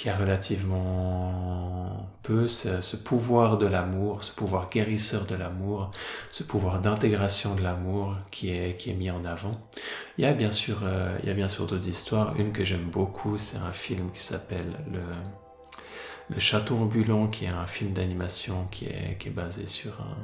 qui 0.01 0.09
a 0.09 0.17
relativement 0.17 2.09
peu 2.23 2.49
ce, 2.49 2.97
pouvoir 2.97 3.59
de 3.59 3.67
l'amour, 3.67 4.25
ce 4.25 4.33
pouvoir 4.33 4.71
guérisseur 4.71 5.27
de 5.27 5.35
l'amour, 5.35 5.91
ce 6.31 6.43
pouvoir 6.43 6.81
d'intégration 6.81 7.55
de 7.55 7.61
l'amour 7.61 8.17
qui 8.31 8.49
est, 8.49 8.79
qui 8.79 8.89
est 8.89 8.95
mis 8.95 9.11
en 9.11 9.27
avant. 9.27 9.61
Il 10.17 10.25
y 10.25 10.27
a 10.27 10.33
bien 10.33 10.51
sûr, 10.51 10.79
euh, 10.85 11.19
il 11.23 11.29
y 11.29 11.31
a 11.31 11.35
bien 11.35 11.49
sûr 11.49 11.67
d'autres 11.67 11.87
histoires. 11.87 12.35
Une 12.41 12.51
que 12.51 12.65
j'aime 12.65 12.89
beaucoup, 12.91 13.37
c'est 13.37 13.59
un 13.59 13.73
film 13.73 14.11
qui 14.11 14.23
s'appelle 14.23 14.73
le, 14.91 15.03
le 16.31 16.39
Château 16.39 16.77
ambulant, 16.77 17.27
qui 17.27 17.45
est 17.45 17.49
un 17.49 17.67
film 17.67 17.93
d'animation 17.93 18.69
qui 18.71 18.87
est, 18.87 19.19
qui 19.19 19.29
est 19.29 19.33
basé 19.33 19.67
sur 19.67 20.01
un, 20.01 20.17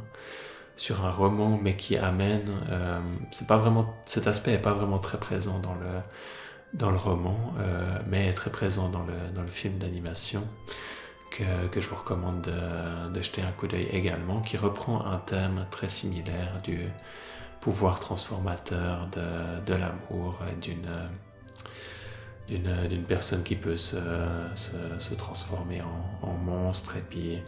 sur 0.77 1.05
un 1.05 1.11
roman, 1.11 1.61
mais 1.63 1.77
qui 1.77 1.99
amène, 1.99 2.49
euh, 2.71 2.99
c'est 3.31 3.47
pas 3.47 3.59
vraiment, 3.59 3.95
cet 4.07 4.27
aspect 4.27 4.55
est 4.55 4.59
pas 4.59 4.73
vraiment 4.73 4.99
très 4.99 5.19
présent 5.19 5.59
dans 5.59 5.75
le, 5.75 6.01
dans 6.77 6.91
le 6.91 6.97
roman, 6.97 7.55
euh, 7.59 7.99
mais 8.07 8.33
très 8.33 8.51
présent 8.51 8.89
dans 8.89 9.05
le, 9.05 9.15
dans 9.35 9.43
le 9.43 9.49
film 9.49 9.79
d'animation 9.79 10.47
que, 11.31 11.67
que, 11.71 11.81
je 11.81 11.89
vous 11.89 11.97
recommande 11.97 12.43
de, 12.43 13.23
jeter 13.23 13.43
un 13.43 13.53
coup 13.53 13.67
d'œil 13.67 13.89
également, 13.91 14.41
qui 14.41 14.57
reprend 14.57 15.05
un 15.05 15.19
thème 15.19 15.67
très 15.71 15.89
similaire 15.89 16.61
du 16.63 16.81
pouvoir 17.61 17.99
transformateur 17.99 19.09
de, 19.13 19.65
de 19.65 19.75
l'amour 19.79 20.39
et 20.51 20.55
d'une 20.61 20.89
d'une 22.49 23.03
personne 23.03 23.43
qui 23.43 23.57
peut 23.57 23.75
se, 23.75 23.97
se, 24.55 24.77
se 25.01 25.15
transformer 25.15 25.83
en, 25.83 26.29
en, 26.29 26.35
monstre 26.35 26.97
et 26.97 27.01
puis 27.01 27.43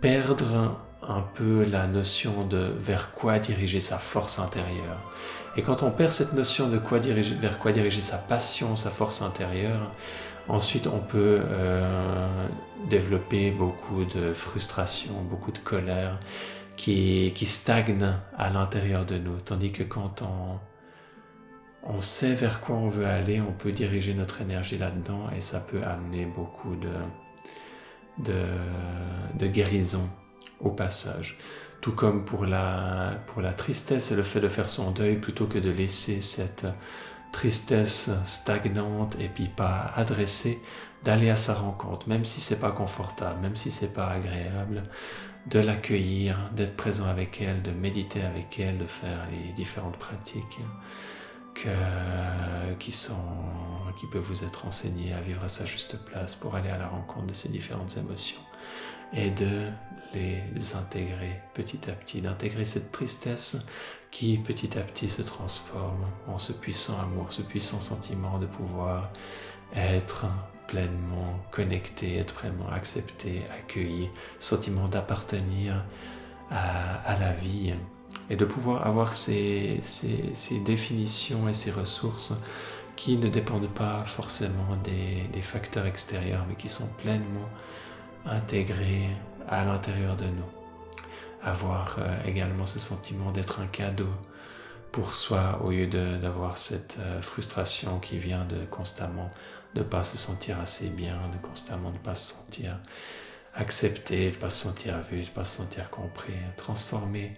perdre 0.00 0.80
un 1.06 1.22
peu 1.22 1.64
la 1.64 1.86
notion 1.86 2.46
de 2.46 2.72
vers 2.78 3.12
quoi 3.12 3.38
diriger 3.38 3.80
sa 3.80 3.98
force 3.98 4.38
intérieure. 4.38 5.00
Et 5.56 5.62
quand 5.62 5.82
on 5.82 5.90
perd 5.90 6.12
cette 6.12 6.34
notion 6.34 6.68
de 6.68 6.78
quoi 6.78 7.00
diriger, 7.00 7.34
vers 7.34 7.58
quoi 7.58 7.72
diriger 7.72 8.02
sa 8.02 8.18
passion, 8.18 8.76
sa 8.76 8.90
force 8.90 9.22
intérieure, 9.22 9.92
ensuite 10.48 10.86
on 10.86 11.00
peut 11.00 11.40
euh, 11.42 12.46
développer 12.88 13.50
beaucoup 13.50 14.04
de 14.04 14.32
frustration, 14.32 15.14
beaucoup 15.22 15.52
de 15.52 15.58
colère 15.58 16.18
qui, 16.76 17.32
qui 17.34 17.46
stagne 17.46 18.14
à 18.36 18.50
l'intérieur 18.50 19.04
de 19.04 19.18
nous. 19.18 19.36
Tandis 19.38 19.72
que 19.72 19.82
quand 19.82 20.22
on, 20.22 20.58
on 21.82 22.00
sait 22.00 22.34
vers 22.34 22.60
quoi 22.60 22.76
on 22.76 22.88
veut 22.88 23.06
aller, 23.06 23.40
on 23.40 23.52
peut 23.52 23.72
diriger 23.72 24.14
notre 24.14 24.42
énergie 24.42 24.78
là-dedans 24.78 25.30
et 25.36 25.40
ça 25.40 25.60
peut 25.60 25.82
amener 25.82 26.26
beaucoup 26.26 26.76
de, 26.76 26.92
de, 28.24 28.44
de 29.38 29.46
guérison 29.46 30.08
au 30.60 30.70
passage. 30.70 31.36
Tout 31.80 31.92
comme 31.92 32.24
pour 32.24 32.44
la, 32.44 33.22
pour 33.26 33.40
la 33.42 33.54
tristesse 33.54 34.12
et 34.12 34.16
le 34.16 34.22
fait 34.22 34.40
de 34.40 34.48
faire 34.48 34.68
son 34.68 34.90
deuil 34.90 35.16
plutôt 35.16 35.46
que 35.46 35.58
de 35.58 35.70
laisser 35.70 36.20
cette 36.20 36.66
tristesse 37.32 38.10
stagnante 38.24 39.16
et 39.18 39.28
puis 39.28 39.48
pas 39.48 39.92
adressée, 39.96 40.60
d'aller 41.04 41.30
à 41.30 41.36
sa 41.36 41.54
rencontre, 41.54 42.08
même 42.08 42.24
si 42.24 42.40
c'est 42.40 42.60
pas 42.60 42.72
confortable, 42.72 43.40
même 43.40 43.56
si 43.56 43.70
c'est 43.70 43.94
pas 43.94 44.08
agréable, 44.08 44.82
de 45.46 45.58
l'accueillir, 45.58 46.50
d'être 46.54 46.76
présent 46.76 47.06
avec 47.06 47.40
elle, 47.40 47.62
de 47.62 47.70
méditer 47.70 48.22
avec 48.22 48.58
elle, 48.60 48.76
de 48.76 48.84
faire 48.84 49.26
les 49.30 49.52
différentes 49.52 49.96
pratiques 49.96 50.60
que, 51.54 52.74
qui 52.78 52.92
sont, 52.92 53.14
qui 53.98 54.06
peuvent 54.06 54.22
vous 54.22 54.44
être 54.44 54.66
enseignées 54.66 55.14
à 55.14 55.20
vivre 55.20 55.42
à 55.42 55.48
sa 55.48 55.64
juste 55.64 56.04
place 56.04 56.34
pour 56.34 56.54
aller 56.54 56.68
à 56.68 56.76
la 56.76 56.88
rencontre 56.88 57.26
de 57.26 57.32
ces 57.32 57.48
différentes 57.48 57.96
émotions 57.96 58.40
et 59.12 59.30
de 59.30 59.68
les 60.14 60.74
intégrer 60.74 61.40
petit 61.54 61.90
à 61.90 61.92
petit, 61.92 62.20
d'intégrer 62.20 62.64
cette 62.64 62.92
tristesse 62.92 63.64
qui 64.10 64.38
petit 64.38 64.78
à 64.78 64.82
petit 64.82 65.08
se 65.08 65.22
transforme 65.22 66.04
en 66.26 66.38
ce 66.38 66.52
puissant 66.52 67.00
amour, 67.00 67.32
ce 67.32 67.42
puissant 67.42 67.80
sentiment 67.80 68.38
de 68.38 68.46
pouvoir 68.46 69.10
être 69.74 70.26
pleinement 70.66 71.38
connecté, 71.50 72.16
être 72.16 72.34
pleinement 72.34 72.68
accepté, 72.70 73.42
accueilli, 73.58 74.08
sentiment 74.38 74.88
d'appartenir 74.88 75.84
à, 76.50 77.16
la 77.18 77.32
vie. 77.32 77.74
Et 78.28 78.36
de 78.36 78.44
pouvoir 78.44 78.86
avoir 78.86 79.12
ces, 79.12 79.80
définitions 80.64 81.48
et 81.48 81.52
ces 81.52 81.70
ressources 81.70 82.34
qui 82.96 83.16
ne 83.16 83.28
dépendent 83.28 83.72
pas 83.72 84.04
forcément 84.04 84.76
des 84.84 85.42
facteurs 85.42 85.86
extérieurs 85.86 86.44
mais 86.48 86.54
qui 86.54 86.68
sont 86.68 86.88
pleinement 86.98 87.48
intégrés 88.26 89.08
à 89.48 89.64
l'intérieur 89.64 90.16
de 90.16 90.26
nous. 90.26 90.50
Avoir 91.42 91.96
euh, 91.98 92.16
également 92.24 92.66
ce 92.66 92.78
sentiment 92.78 93.32
d'être 93.32 93.60
un 93.60 93.66
cadeau 93.66 94.10
pour 94.92 95.14
soi 95.14 95.60
au 95.64 95.70
lieu 95.70 95.86
d'avoir 95.86 96.58
cette 96.58 96.98
euh, 97.00 97.22
frustration 97.22 97.98
qui 97.98 98.18
vient 98.18 98.44
de 98.44 98.64
constamment 98.66 99.30
ne 99.74 99.82
pas 99.82 100.04
se 100.04 100.16
sentir 100.16 100.58
assez 100.60 100.88
bien, 100.88 101.16
de 101.32 101.46
constamment 101.46 101.92
ne 101.92 101.98
pas 101.98 102.14
se 102.14 102.34
sentir 102.34 102.76
accepté, 103.54 104.30
de 104.30 104.34
ne 104.34 104.40
pas 104.40 104.50
se 104.50 104.64
sentir 104.64 105.00
vu, 105.00 105.20
de 105.20 105.26
ne 105.26 105.30
pas 105.30 105.44
se 105.44 105.58
sentir 105.58 105.90
compris, 105.90 106.34
transformer 106.56 107.36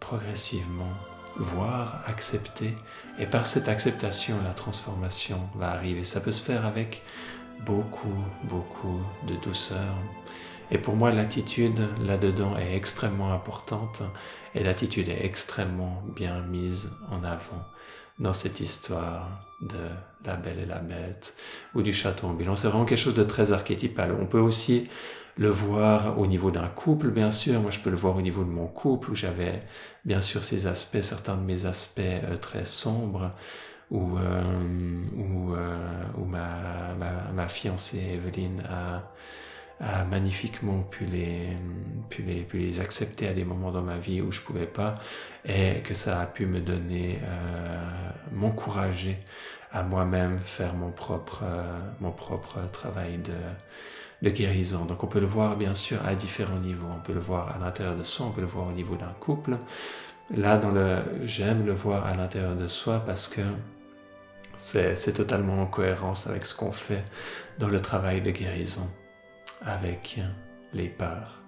progressivement, 0.00 0.92
voire 1.36 2.02
accepter. 2.06 2.74
Et 3.18 3.26
par 3.26 3.46
cette 3.46 3.68
acceptation, 3.68 4.36
la 4.44 4.54
transformation 4.54 5.48
va 5.54 5.70
arriver. 5.70 6.04
Ça 6.04 6.20
peut 6.20 6.32
se 6.32 6.42
faire 6.42 6.64
avec 6.64 7.02
beaucoup, 7.64 8.24
beaucoup 8.44 9.00
de 9.26 9.34
douceur, 9.36 9.94
et 10.74 10.78
pour 10.78 10.96
moi, 10.96 11.12
l'attitude 11.12 11.88
là-dedans 12.00 12.58
est 12.58 12.74
extrêmement 12.74 13.32
importante 13.32 14.02
et 14.56 14.64
l'attitude 14.64 15.08
est 15.08 15.24
extrêmement 15.24 16.02
bien 16.16 16.40
mise 16.42 16.96
en 17.12 17.22
avant 17.22 17.62
dans 18.18 18.32
cette 18.32 18.58
histoire 18.58 19.46
de 19.62 19.88
la 20.24 20.34
belle 20.34 20.58
et 20.58 20.66
la 20.66 20.80
bête 20.80 21.36
ou 21.76 21.82
du 21.82 21.92
château 21.92 22.26
ambulant. 22.26 22.56
C'est 22.56 22.66
vraiment 22.66 22.86
quelque 22.86 22.98
chose 22.98 23.14
de 23.14 23.22
très 23.22 23.52
archétypal. 23.52 24.16
On 24.20 24.26
peut 24.26 24.40
aussi 24.40 24.88
le 25.36 25.48
voir 25.48 26.18
au 26.18 26.26
niveau 26.26 26.50
d'un 26.50 26.66
couple, 26.66 27.10
bien 27.10 27.30
sûr. 27.30 27.60
Moi, 27.60 27.70
je 27.70 27.78
peux 27.78 27.90
le 27.90 27.96
voir 27.96 28.16
au 28.16 28.20
niveau 28.20 28.42
de 28.42 28.50
mon 28.50 28.66
couple 28.66 29.12
où 29.12 29.14
j'avais 29.14 29.62
bien 30.04 30.20
sûr 30.20 30.42
ces 30.42 30.66
aspects, 30.66 31.02
certains 31.02 31.36
de 31.36 31.42
mes 31.42 31.66
aspects 31.66 32.00
euh, 32.00 32.36
très 32.36 32.64
sombres 32.64 33.30
où, 33.92 34.18
euh, 34.18 34.42
euh, 35.56 36.24
ma, 36.26 36.94
ma, 36.98 37.32
ma, 37.32 37.48
fiancée 37.48 38.14
Evelyne 38.14 38.64
a 38.68 39.04
magnifiquement 40.08 40.80
pu 40.82 41.04
les, 41.04 41.48
pu 42.08 42.22
les, 42.22 42.42
pu 42.42 42.58
les 42.58 42.80
accepter 42.80 43.28
à 43.28 43.34
des 43.34 43.44
moments 43.44 43.72
dans 43.72 43.82
ma 43.82 43.98
vie 43.98 44.20
où 44.20 44.30
je 44.32 44.40
pouvais 44.40 44.66
pas 44.66 44.94
et 45.44 45.80
que 45.82 45.94
ça 45.94 46.20
a 46.20 46.26
pu 46.26 46.46
me 46.46 46.60
donner, 46.60 47.18
euh, 47.22 48.10
m'encourager 48.32 49.18
à 49.72 49.82
moi-même 49.82 50.38
faire 50.38 50.74
mon 50.74 50.90
propre, 50.90 51.42
euh, 51.42 51.78
mon 52.00 52.12
propre 52.12 52.60
travail 52.72 53.18
de, 53.18 53.34
de 54.22 54.30
guérison. 54.30 54.84
Donc 54.84 55.02
on 55.04 55.06
peut 55.06 55.20
le 55.20 55.26
voir 55.26 55.56
bien 55.56 55.74
sûr 55.74 55.98
à 56.06 56.14
différents 56.14 56.60
niveaux. 56.60 56.88
On 56.94 57.00
peut 57.00 57.12
le 57.12 57.20
voir 57.20 57.54
à 57.54 57.58
l'intérieur 57.58 57.96
de 57.96 58.04
soi, 58.04 58.26
on 58.26 58.30
peut 58.30 58.40
le 58.40 58.46
voir 58.46 58.68
au 58.68 58.72
niveau 58.72 58.96
d'un 58.96 59.12
couple. 59.20 59.58
Là, 60.34 60.56
dans 60.56 60.70
le, 60.70 60.98
j'aime 61.24 61.66
le 61.66 61.74
voir 61.74 62.06
à 62.06 62.14
l'intérieur 62.14 62.56
de 62.56 62.66
soi 62.66 63.02
parce 63.04 63.28
que 63.28 63.42
c'est 64.56 65.14
totalement 65.14 65.60
en 65.60 65.66
cohérence 65.66 66.28
avec 66.28 66.46
ce 66.46 66.56
qu'on 66.56 66.72
fait 66.72 67.04
dans 67.58 67.68
le 67.68 67.80
travail 67.80 68.22
de 68.22 68.30
guérison 68.30 68.88
avec 69.64 70.20
les 70.72 70.88
parts. 70.88 71.40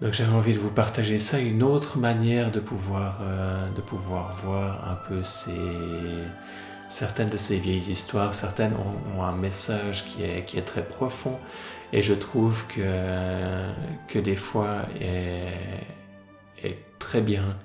Donc 0.00 0.12
j'avais 0.12 0.34
envie 0.34 0.52
de 0.52 0.58
vous 0.58 0.70
partager 0.70 1.18
ça, 1.18 1.40
une 1.40 1.62
autre 1.62 1.96
manière 1.98 2.50
de 2.50 2.60
pouvoir, 2.60 3.20
euh, 3.22 3.70
de 3.70 3.80
pouvoir 3.80 4.36
voir 4.36 4.86
un 4.90 4.94
peu 4.94 5.22
ces, 5.22 5.54
certaines 6.88 7.30
de 7.30 7.38
ces 7.38 7.58
vieilles 7.58 7.90
histoires. 7.90 8.34
Certaines 8.34 8.74
ont, 8.74 9.22
un 9.22 9.32
message 9.32 10.04
qui 10.04 10.22
est, 10.22 10.44
qui 10.44 10.58
est 10.58 10.62
très 10.62 10.84
profond 10.84 11.38
et 11.94 12.02
je 12.02 12.12
trouve 12.12 12.66
que, 12.66 13.70
que 14.08 14.18
des 14.18 14.36
fois 14.36 14.82
est, 15.00 15.54
est 16.62 16.78
très 16.98 17.22
bien, 17.22 17.56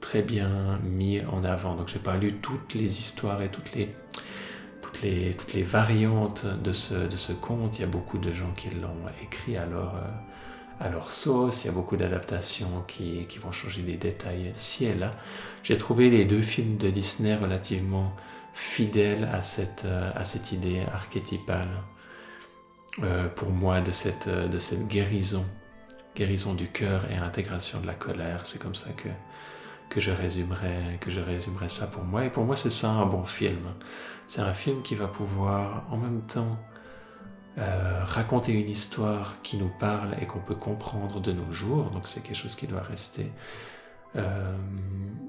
très 0.00 0.22
bien 0.22 0.78
mis 0.82 1.20
en 1.20 1.44
avant. 1.44 1.74
Donc 1.74 1.88
j'ai 1.88 1.98
pas 1.98 2.16
lu 2.16 2.32
toutes 2.32 2.72
les 2.72 2.98
histoires 2.98 3.42
et 3.42 3.50
toutes 3.50 3.74
les, 3.74 3.94
toutes 5.36 5.54
les 5.54 5.62
variantes 5.62 6.46
de 6.62 6.72
ce, 6.72 6.94
de 6.94 7.16
ce 7.16 7.32
conte. 7.32 7.78
Il 7.78 7.82
y 7.82 7.84
a 7.84 7.88
beaucoup 7.88 8.18
de 8.18 8.32
gens 8.32 8.52
qui 8.56 8.70
l'ont 8.70 9.08
écrit 9.22 9.56
alors. 9.56 9.94
Euh, 9.96 10.08
à 10.80 10.88
leur 10.88 11.12
sauce. 11.12 11.64
Il 11.64 11.68
y 11.68 11.70
a 11.70 11.72
beaucoup 11.72 11.96
d'adaptations 11.96 12.84
qui, 12.88 13.26
qui, 13.26 13.38
vont 13.38 13.52
changer 13.52 13.82
les 13.82 13.96
détails 13.96 14.50
ci 14.54 14.86
et 14.86 14.94
là. 14.94 15.12
J'ai 15.62 15.76
trouvé 15.76 16.10
les 16.10 16.24
deux 16.24 16.42
films 16.42 16.76
de 16.76 16.90
Disney 16.90 17.34
relativement 17.36 18.12
fidèles 18.52 19.28
à 19.32 19.40
cette, 19.40 19.84
euh, 19.84 20.10
à 20.14 20.24
cette 20.24 20.52
idée 20.52 20.82
archétypale 20.92 21.68
euh, 23.02 23.28
pour 23.28 23.50
moi 23.50 23.80
de 23.80 23.90
cette, 23.90 24.28
de 24.28 24.58
cette 24.58 24.86
guérison, 24.88 25.44
guérison 26.14 26.54
du 26.54 26.68
cœur 26.68 27.10
et 27.10 27.16
intégration 27.16 27.80
de 27.80 27.86
la 27.86 27.94
colère. 27.94 28.40
C'est 28.44 28.60
comme 28.60 28.76
ça 28.76 28.90
que, 28.90 29.08
que, 29.94 30.00
je 30.00 30.10
résumerai, 30.10 30.98
que 31.00 31.08
je 31.08 31.20
résumerai 31.20 31.68
ça 31.68 31.86
pour 31.86 32.02
moi. 32.02 32.24
Et 32.24 32.30
pour 32.30 32.44
moi, 32.44 32.56
c'est 32.56 32.70
ça 32.70 32.90
un 32.90 33.06
bon 33.06 33.24
film. 33.24 33.62
C'est 34.26 34.40
un 34.40 34.52
film 34.52 34.82
qui 34.82 34.96
va 34.96 35.06
pouvoir 35.06 35.84
en 35.88 35.96
même 35.96 36.22
temps 36.22 36.58
euh, 37.58 38.02
raconter 38.04 38.52
une 38.52 38.68
histoire 38.68 39.36
qui 39.44 39.56
nous 39.56 39.70
parle 39.78 40.16
et 40.20 40.26
qu'on 40.26 40.40
peut 40.40 40.56
comprendre 40.56 41.20
de 41.20 41.30
nos 41.30 41.52
jours. 41.52 41.90
Donc 41.90 42.08
c'est 42.08 42.24
quelque 42.24 42.36
chose 42.36 42.56
qui 42.56 42.66
doit 42.66 42.82
rester 42.82 43.30
euh, 44.16 44.56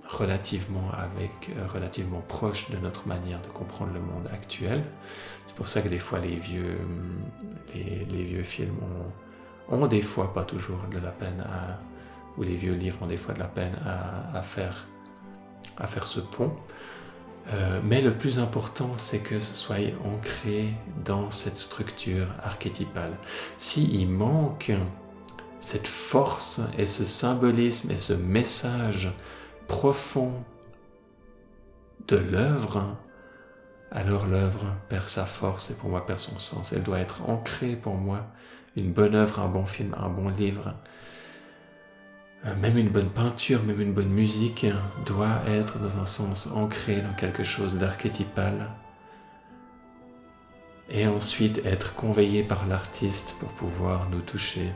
relativement 0.07 0.89
avec, 0.91 1.51
euh, 1.55 1.67
relativement 1.67 2.21
proche 2.21 2.71
de 2.71 2.77
notre 2.77 3.07
manière 3.07 3.41
de 3.43 3.49
comprendre 3.49 3.93
le 3.93 3.99
monde 3.99 4.27
actuel. 4.33 4.83
C'est 5.45 5.55
pour 5.55 5.67
ça 5.67 5.83
que 5.83 5.89
des 5.89 5.99
fois 5.99 6.17
les 6.17 6.37
vieux, 6.37 6.79
les, 7.75 8.23
vieux 8.23 8.43
films 8.43 8.77
ont, 9.69 9.77
ont, 9.77 9.85
des 9.85 10.01
fois 10.01 10.33
pas 10.33 10.43
toujours 10.43 10.79
de 10.91 10.97
la 10.97 11.11
peine 11.11 11.41
à, 11.41 11.79
ou 12.37 12.43
les 12.43 12.55
vieux 12.55 12.73
livres 12.73 12.99
ont 13.01 13.07
des 13.07 13.17
fois 13.17 13.33
de 13.33 13.39
la 13.39 13.47
peine 13.47 13.77
à, 13.85 14.41
faire, 14.41 14.87
ce 16.05 16.19
pont. 16.19 16.53
Euh, 17.53 17.79
mais 17.83 18.01
le 18.01 18.13
plus 18.13 18.39
important, 18.39 18.97
c'est 18.97 19.19
que 19.19 19.39
ce 19.39 19.53
soit 19.53 19.77
ancré 20.03 20.73
dans 21.03 21.29
cette 21.29 21.57
structure 21.57 22.27
archétypale. 22.41 23.17
S'il 23.57 24.09
manque 24.09 24.71
cette 25.59 25.87
force 25.87 26.61
et 26.77 26.87
ce 26.87 27.05
symbolisme 27.05 27.91
et 27.91 27.97
ce 27.97 28.13
message 28.13 29.11
profond 29.67 30.43
de 32.07 32.17
l'œuvre, 32.17 32.97
alors 33.91 34.25
l'œuvre 34.27 34.75
perd 34.89 35.07
sa 35.07 35.25
force 35.25 35.71
et 35.71 35.77
pour 35.77 35.89
moi 35.89 36.05
perd 36.05 36.19
son 36.19 36.37
sens. 36.39 36.73
Elle 36.73 36.83
doit 36.83 36.99
être 36.99 37.27
ancrée 37.29 37.75
pour 37.75 37.95
moi. 37.95 38.27
Une 38.75 38.91
bonne 38.91 39.15
œuvre, 39.15 39.39
un 39.39 39.47
bon 39.47 39.65
film, 39.65 39.95
un 39.97 40.09
bon 40.09 40.29
livre, 40.29 40.75
même 42.53 42.77
une 42.77 42.89
bonne 42.89 43.09
peinture, 43.09 43.63
même 43.63 43.81
une 43.81 43.93
bonne 43.93 44.09
musique 44.09 44.67
doit 45.05 45.41
être 45.47 45.79
dans 45.79 45.97
un 45.97 46.05
sens 46.05 46.51
ancré 46.53 47.01
dans 47.01 47.13
quelque 47.13 47.43
chose 47.43 47.77
d'archétypal 47.77 48.69
et 50.89 51.07
ensuite 51.07 51.65
être 51.65 51.95
conveillé 51.95 52.43
par 52.43 52.67
l'artiste 52.67 53.35
pour 53.39 53.49
pouvoir 53.49 54.09
nous 54.11 54.21
toucher 54.21 54.71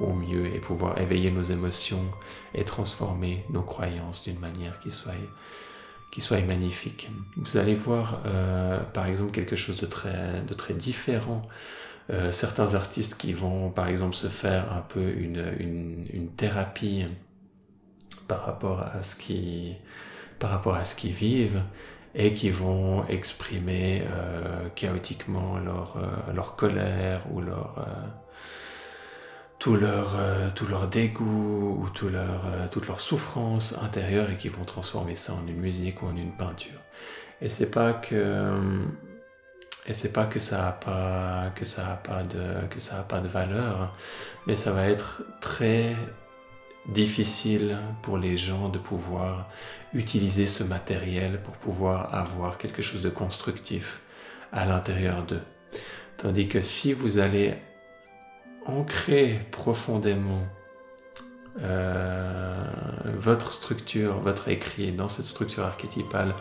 au 0.00 0.12
mieux 0.12 0.46
et 0.46 0.58
pouvoir 0.58 0.98
éveiller 1.00 1.30
nos 1.30 1.42
émotions 1.42 2.04
et 2.54 2.64
transformer 2.64 3.44
nos 3.50 3.62
croyances 3.62 4.24
d'une 4.24 4.40
manière 4.40 4.80
qui 4.80 4.90
soit, 4.90 5.12
qui 6.10 6.20
soit 6.20 6.40
magnifique. 6.42 7.08
Vous 7.36 7.56
allez 7.56 7.74
voir 7.74 8.20
euh, 8.26 8.80
par 8.80 9.06
exemple 9.06 9.30
quelque 9.30 9.56
chose 9.56 9.80
de 9.80 9.86
très, 9.86 10.42
de 10.42 10.54
très 10.54 10.74
différent 10.74 11.42
euh, 12.08 12.30
certains 12.30 12.74
artistes 12.74 13.16
qui 13.16 13.32
vont 13.32 13.70
par 13.70 13.88
exemple 13.88 14.14
se 14.14 14.28
faire 14.28 14.72
un 14.72 14.80
peu 14.80 15.10
une, 15.10 16.06
une, 16.12 16.28
thérapie 16.36 17.04
par 18.28 18.44
rapport 18.44 18.80
à 18.80 19.02
ce 19.02 19.16
qui 19.16 19.74
par 20.38 20.50
rapport 20.50 20.76
à 20.76 20.84
ce 20.84 20.94
qu'ils 20.94 21.12
vivent 21.12 21.62
et 22.14 22.32
qui 22.32 22.50
vont 22.50 23.04
exprimer 23.08 24.04
euh, 24.08 24.68
chaotiquement 24.76 25.58
leur, 25.58 25.96
euh, 25.96 26.32
leur 26.32 26.54
colère 26.54 27.22
ou 27.32 27.40
leur 27.40 27.84
tout 29.58 29.74
leur 29.74 30.16
tout 30.54 30.66
leur 30.66 30.86
dégoût 30.86 31.82
ou 31.82 31.90
tout 31.90 32.08
leur 32.08 32.70
toute 32.70 32.86
leur 32.86 33.00
souffrance 33.00 33.82
intérieure 33.82 34.30
et 34.30 34.36
qui 34.36 34.48
vont 34.48 34.64
transformer 34.64 35.16
ça 35.16 35.34
en 35.34 35.44
une 35.48 35.56
musique 35.56 36.02
ou 36.02 36.06
en 36.06 36.16
une 36.16 36.32
peinture. 36.32 36.80
Et 37.40 37.48
c'est 37.48 37.70
pas 37.70 37.92
que 37.94 38.62
et 39.88 39.94
c'est 39.94 40.12
pas 40.12 40.24
que 40.24 40.40
ça 40.40 40.68
a 40.68 40.72
pas 40.72 41.50
que 41.54 41.64
ça 41.64 41.92
a 41.92 41.96
pas 41.96 42.22
de 42.22 42.66
que 42.68 42.80
ça 42.80 42.98
a 43.00 43.02
pas 43.02 43.20
de 43.20 43.28
valeur, 43.28 43.94
mais 44.46 44.56
ça 44.56 44.72
va 44.72 44.88
être 44.88 45.22
très 45.40 45.96
difficile 46.88 47.78
pour 48.02 48.18
les 48.18 48.36
gens 48.36 48.68
de 48.68 48.78
pouvoir 48.78 49.48
utiliser 49.92 50.46
ce 50.46 50.62
matériel 50.64 51.40
pour 51.42 51.56
pouvoir 51.56 52.14
avoir 52.14 52.58
quelque 52.58 52.82
chose 52.82 53.02
de 53.02 53.10
constructif 53.10 54.00
à 54.52 54.66
l'intérieur 54.66 55.24
d'eux. 55.24 55.42
Tandis 56.16 56.48
que 56.48 56.60
si 56.60 56.92
vous 56.92 57.18
allez 57.18 57.54
ancrer 58.66 59.40
profondément 59.50 60.42
euh, 61.62 62.64
votre 63.18 63.52
structure, 63.52 64.18
votre 64.20 64.48
écrit 64.48 64.92
dans 64.92 65.08
cette 65.08 65.24
structure 65.24 65.64
archétypale 65.64 66.34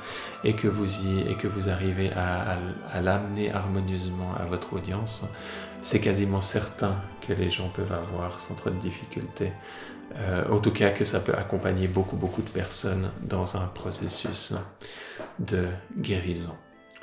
et 0.43 0.53
que 0.53 0.67
vous 0.67 1.07
y 1.07 1.21
et 1.29 1.35
que 1.35 1.47
vous 1.47 1.69
arrivez 1.69 2.11
à, 2.11 2.57
l'amener 3.01 3.51
harmonieusement 3.51 4.33
à 4.35 4.45
votre 4.45 4.73
audience, 4.73 5.25
c'est 5.81 6.01
quasiment 6.01 6.41
certain 6.41 6.95
que 7.21 7.33
les 7.33 7.49
gens 7.49 7.69
peuvent 7.69 7.93
avoir 7.93 8.39
sans 8.39 8.55
trop 8.55 8.69
de 8.69 8.79
difficultés. 8.79 9.53
Euh, 10.17 10.47
en 10.49 10.59
tout 10.59 10.71
cas, 10.71 10.91
que 10.91 11.05
ça 11.05 11.19
peut 11.19 11.33
accompagner 11.33 11.87
beaucoup 11.87 12.17
beaucoup 12.17 12.41
de 12.41 12.49
personnes 12.49 13.09
dans 13.21 13.57
un 13.57 13.67
processus 13.67 14.53
de 15.39 15.67
guérison. 15.97 16.55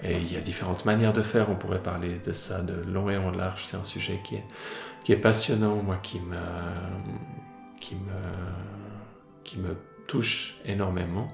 Et 0.04 0.16
il 0.16 0.32
y 0.32 0.36
a 0.36 0.40
différentes 0.40 0.84
manières 0.84 1.12
de 1.12 1.22
faire. 1.22 1.48
On 1.48 1.54
pourrait 1.54 1.82
parler 1.82 2.16
de 2.18 2.32
ça 2.32 2.60
de 2.60 2.74
long 2.90 3.08
et 3.08 3.16
en 3.16 3.30
large. 3.30 3.64
C'est 3.66 3.76
un 3.76 3.84
sujet 3.84 4.20
qui 4.24 4.36
est, 4.36 4.44
qui 5.04 5.12
est 5.12 5.16
passionnant, 5.16 5.76
moi, 5.76 5.96
qui 6.02 6.18
me 6.18 6.36
qui 7.82 9.56
me, 9.58 9.76
touche 10.06 10.58
énormément. 10.64 11.28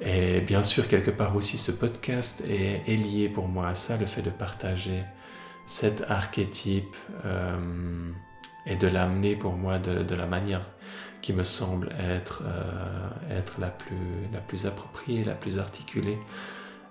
Et 0.00 0.40
bien 0.40 0.62
sûr, 0.62 0.88
quelque 0.88 1.10
part 1.10 1.36
aussi, 1.36 1.58
ce 1.58 1.72
podcast 1.72 2.42
est, 2.48 2.96
lié 2.96 3.28
pour 3.28 3.48
moi 3.48 3.68
à 3.68 3.74
ça, 3.74 3.96
le 3.96 4.06
fait 4.06 4.22
de 4.22 4.30
partager 4.30 5.02
cet 5.66 6.10
archétype 6.10 6.96
euh, 7.24 8.10
et 8.66 8.76
de 8.76 8.86
l'amener 8.88 9.36
pour 9.36 9.52
moi 9.52 9.78
de, 9.78 10.14
la 10.14 10.26
manière 10.26 10.66
qui 11.20 11.32
me 11.32 11.44
semble 11.44 11.90
être, 12.00 12.42
euh, 12.46 13.38
être 13.38 13.60
la, 13.60 13.70
plus, 13.70 13.96
la 14.32 14.40
plus 14.40 14.66
appropriée, 14.66 15.22
la 15.24 15.34
plus 15.34 15.58
articulée, 15.58 16.18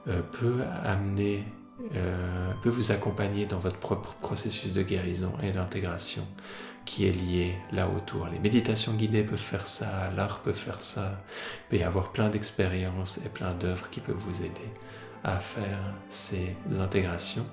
euh, 0.07 0.21
peut 0.21 0.61
amener, 0.83 1.43
peut 2.61 2.69
vous 2.69 2.91
accompagner 2.91 3.47
dans 3.47 3.57
votre 3.57 3.77
propre 3.77 4.13
processus 4.21 4.71
de 4.73 4.83
guérison 4.83 5.33
et 5.41 5.51
d'intégration 5.51 6.27
qui 6.85 7.07
est 7.07 7.11
lié 7.11 7.55
là 7.71 7.87
autour. 7.87 8.27
Les 8.27 8.39
méditations 8.39 8.93
guidées 8.93 9.23
peuvent 9.23 9.39
faire 9.39 9.67
ça, 9.67 10.09
l'art 10.15 10.39
peut 10.39 10.53
faire 10.53 10.81
ça, 10.81 11.23
il 11.29 11.69
peut 11.69 11.77
y 11.77 11.83
avoir 11.83 12.11
plein 12.11 12.29
d'expériences 12.29 13.19
et 13.25 13.29
plein 13.29 13.53
d'œuvres 13.53 13.89
qui 13.89 13.99
peuvent 13.99 14.15
vous 14.15 14.41
aider 14.41 14.69
à 15.23 15.39
faire 15.39 15.79
ces 16.09 16.55
intégrations. 16.79 17.45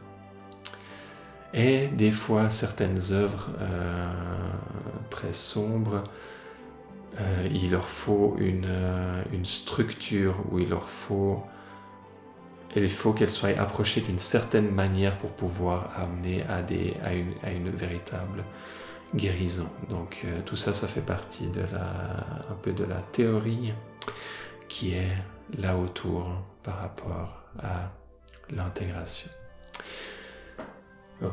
Et 1.54 1.88
des 1.88 2.12
fois, 2.12 2.50
certaines 2.50 3.00
œuvres 3.12 3.48
euh, 3.60 4.12
très 5.10 5.32
sombres, 5.32 6.04
euh, 7.20 7.48
il 7.50 7.70
leur 7.70 7.88
faut 7.88 8.36
une, 8.38 8.66
euh, 8.66 9.22
structure 9.44 10.36
où 10.50 10.58
il 10.58 10.68
leur 10.68 10.88
faut, 10.88 11.42
il 12.76 12.88
faut 12.88 13.12
qu'elles 13.12 13.30
soient 13.30 13.58
approchées 13.58 14.02
d'une 14.02 14.18
certaine 14.18 14.70
manière 14.70 15.16
pour 15.16 15.30
pouvoir 15.30 15.90
amener 15.96 16.44
à 16.44 17.50
une 17.50 17.70
véritable 17.70 18.44
guérison. 19.14 19.68
Donc 19.88 20.22
euh, 20.24 20.40
tout 20.44 20.56
ça, 20.56 20.74
ça 20.74 20.88
fait 20.88 21.00
partie 21.00 21.48
de 21.48 21.62
la, 21.72 21.90
un 22.50 22.56
peu 22.62 22.72
de 22.72 22.84
la 22.84 23.00
théorie 23.12 23.72
qui 24.68 24.94
est 24.94 25.16
là 25.58 25.76
autour 25.76 26.26
par 26.62 26.78
rapport 26.78 27.42
à 27.62 27.90
l'intégration. 28.50 29.30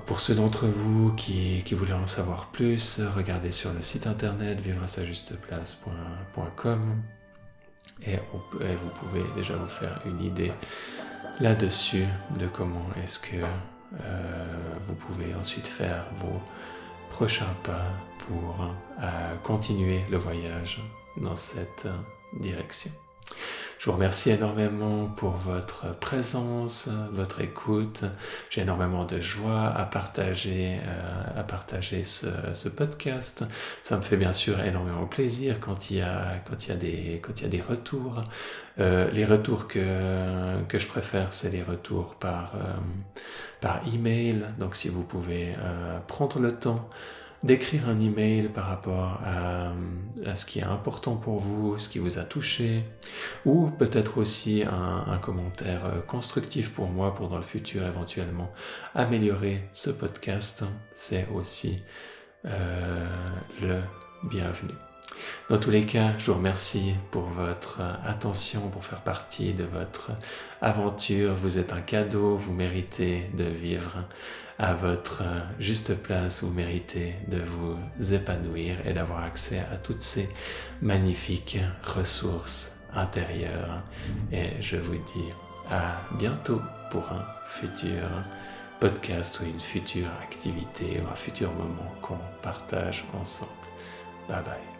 Pour 0.08 0.20
ceux 0.20 0.34
d'entre 0.34 0.66
vous 0.66 1.14
qui, 1.14 1.62
voulaient 1.74 1.94
en 1.94 2.08
savoir 2.08 2.48
plus, 2.48 3.02
regardez 3.16 3.52
sur 3.52 3.72
le 3.72 3.84
site 3.84 4.08
internet 4.08 4.60
vivre-à-sa-juste-place.com 4.60 7.04
et, 8.04 8.14
et 8.14 8.18
vous 8.18 8.90
pouvez 9.00 9.24
déjà 9.36 9.56
vous 9.56 9.68
faire 9.68 10.02
une 10.08 10.24
idée 10.24 10.52
là-dessus 11.40 12.08
de 12.40 12.48
comment 12.48 12.88
est-ce 13.04 13.20
que 13.20 13.38
euh, 14.02 14.46
vous 14.82 14.96
pouvez 14.96 15.36
ensuite 15.36 15.68
faire 15.68 16.08
vos 16.18 16.42
prochains 17.16 17.56
pas 17.64 17.94
pour 18.28 18.58
euh, 19.02 19.36
continuer 19.42 20.02
le 20.12 20.18
voyage 20.18 20.84
dans 21.16 21.38
cette 21.38 21.88
direction. 22.34 22.92
Je 23.86 23.92
vous 23.92 23.98
remercie 23.98 24.32
énormément 24.32 25.06
pour 25.06 25.34
votre 25.34 25.96
présence, 26.00 26.90
votre 27.12 27.42
écoute. 27.42 28.04
J'ai 28.50 28.62
énormément 28.62 29.06
de 29.06 29.22
joie 29.22 29.68
à 29.68 29.86
partager, 29.86 30.80
euh, 30.88 31.40
à 31.40 31.44
partager 31.44 32.04
ce, 32.04 32.68
podcast. 32.68 33.46
Ça 33.84 33.98
me 33.98 34.02
fait 34.02 34.18
bien 34.18 34.34
sûr 34.34 34.60
énormément 34.62 35.06
plaisir 35.06 35.60
quand 35.60 35.92
il 35.92 35.98
y 35.98 36.02
a, 36.02 36.40
quand 36.50 36.66
il 36.66 36.70
y 36.70 36.74
a, 36.74 36.76
des, 36.78 37.22
quand 37.22 37.40
il 37.40 37.44
y 37.44 37.46
a 37.46 37.50
des 37.50 37.62
retours. 37.62 38.24
Euh, 38.80 39.12
les 39.12 39.24
retours 39.24 39.68
que, 39.68 40.64
que 40.68 40.80
je 40.80 40.88
préfère, 40.88 41.32
c'est 41.32 41.52
les 41.52 41.62
retours 41.62 42.16
par, 42.16 42.56
euh, 42.56 42.74
par 43.62 43.82
email. 43.94 44.46
Donc 44.58 44.76
si 44.76 44.90
vous 44.90 45.04
pouvez 45.04 45.54
prendre 46.08 46.40
le 46.40 46.54
temps 46.54 46.90
d'écrire 47.46 47.88
un 47.88 48.00
email 48.00 48.50
par 48.50 48.66
rapport 48.66 49.22
à, 49.24 49.72
ce 50.34 50.46
qui 50.46 50.60
est 50.60 50.64
important 50.64 51.16
pour 51.16 51.40
vous, 51.40 51.78
ce 51.78 51.88
qui 51.88 52.00
vous 52.00 52.18
a 52.18 52.24
touché, 52.24 52.84
ou 53.46 53.70
peut-être 53.70 54.18
aussi 54.18 54.64
un, 54.64 55.18
commentaire 55.20 56.04
constructif 56.08 56.74
pour 56.74 56.88
moi 56.88 57.14
pour 57.16 57.30
dans 57.30 57.38
le 57.38 57.44
futur 57.44 57.86
éventuellement 57.86 58.52
améliorer 58.96 59.70
ce 59.74 59.92
podcast, 59.92 60.66
c'est 60.94 61.28
aussi 61.34 61.84
euh, 62.46 63.08
le 63.62 63.82
bienvenu. 64.28 64.74
Dans 65.50 65.58
tous 65.58 65.70
les 65.70 65.86
cas, 65.86 66.14
je 66.18 66.32
vous 66.32 66.38
remercie 66.38 66.96
pour 67.12 67.24
votre 67.24 67.82
attention, 68.06 68.70
pour 68.70 68.84
faire 68.84 69.02
partie 69.02 69.54
de 69.54 69.64
votre 69.64 70.12
aventure. 70.62 71.36
Vous 71.36 71.58
êtes 71.58 71.74
un 71.74 71.82
cadeau, 71.82 72.36
vous 72.36 72.54
méritez 72.54 73.30
de 73.34 73.44
vivre 73.44 74.06
à 74.58 74.74
votre 74.74 75.24
juste 75.60 75.96
place, 76.02 76.44
vous 76.44 76.52
méritez 76.52 77.16
de 77.28 77.42
vous 77.42 78.14
épanouir 78.14 78.78
et 78.86 78.94
d'avoir 78.94 79.24
accès 79.24 79.60
à 79.72 79.76
toutes 79.78 80.02
ces 80.02 80.30
magnifiques 80.82 81.60
ressources 81.84 82.84
intérieures. 82.94 83.84
Et 84.32 84.62
je 84.62 84.78
vous 84.78 84.96
dis 84.96 85.30
à 85.70 86.02
bientôt 86.18 86.62
pour 86.92 87.12
un 87.12 87.26
futur 87.48 88.08
podcast 88.80 89.40
ou 89.40 89.46
une 89.46 89.60
future 89.60 90.10
activité 90.22 91.02
ou 91.02 91.12
un 91.12 91.16
futur 91.16 91.52
moment 91.54 91.92
qu'on 92.02 92.20
partage 92.42 93.06
ensemble. 93.14 93.52
Bye 94.28 94.44
bye. 94.44 94.75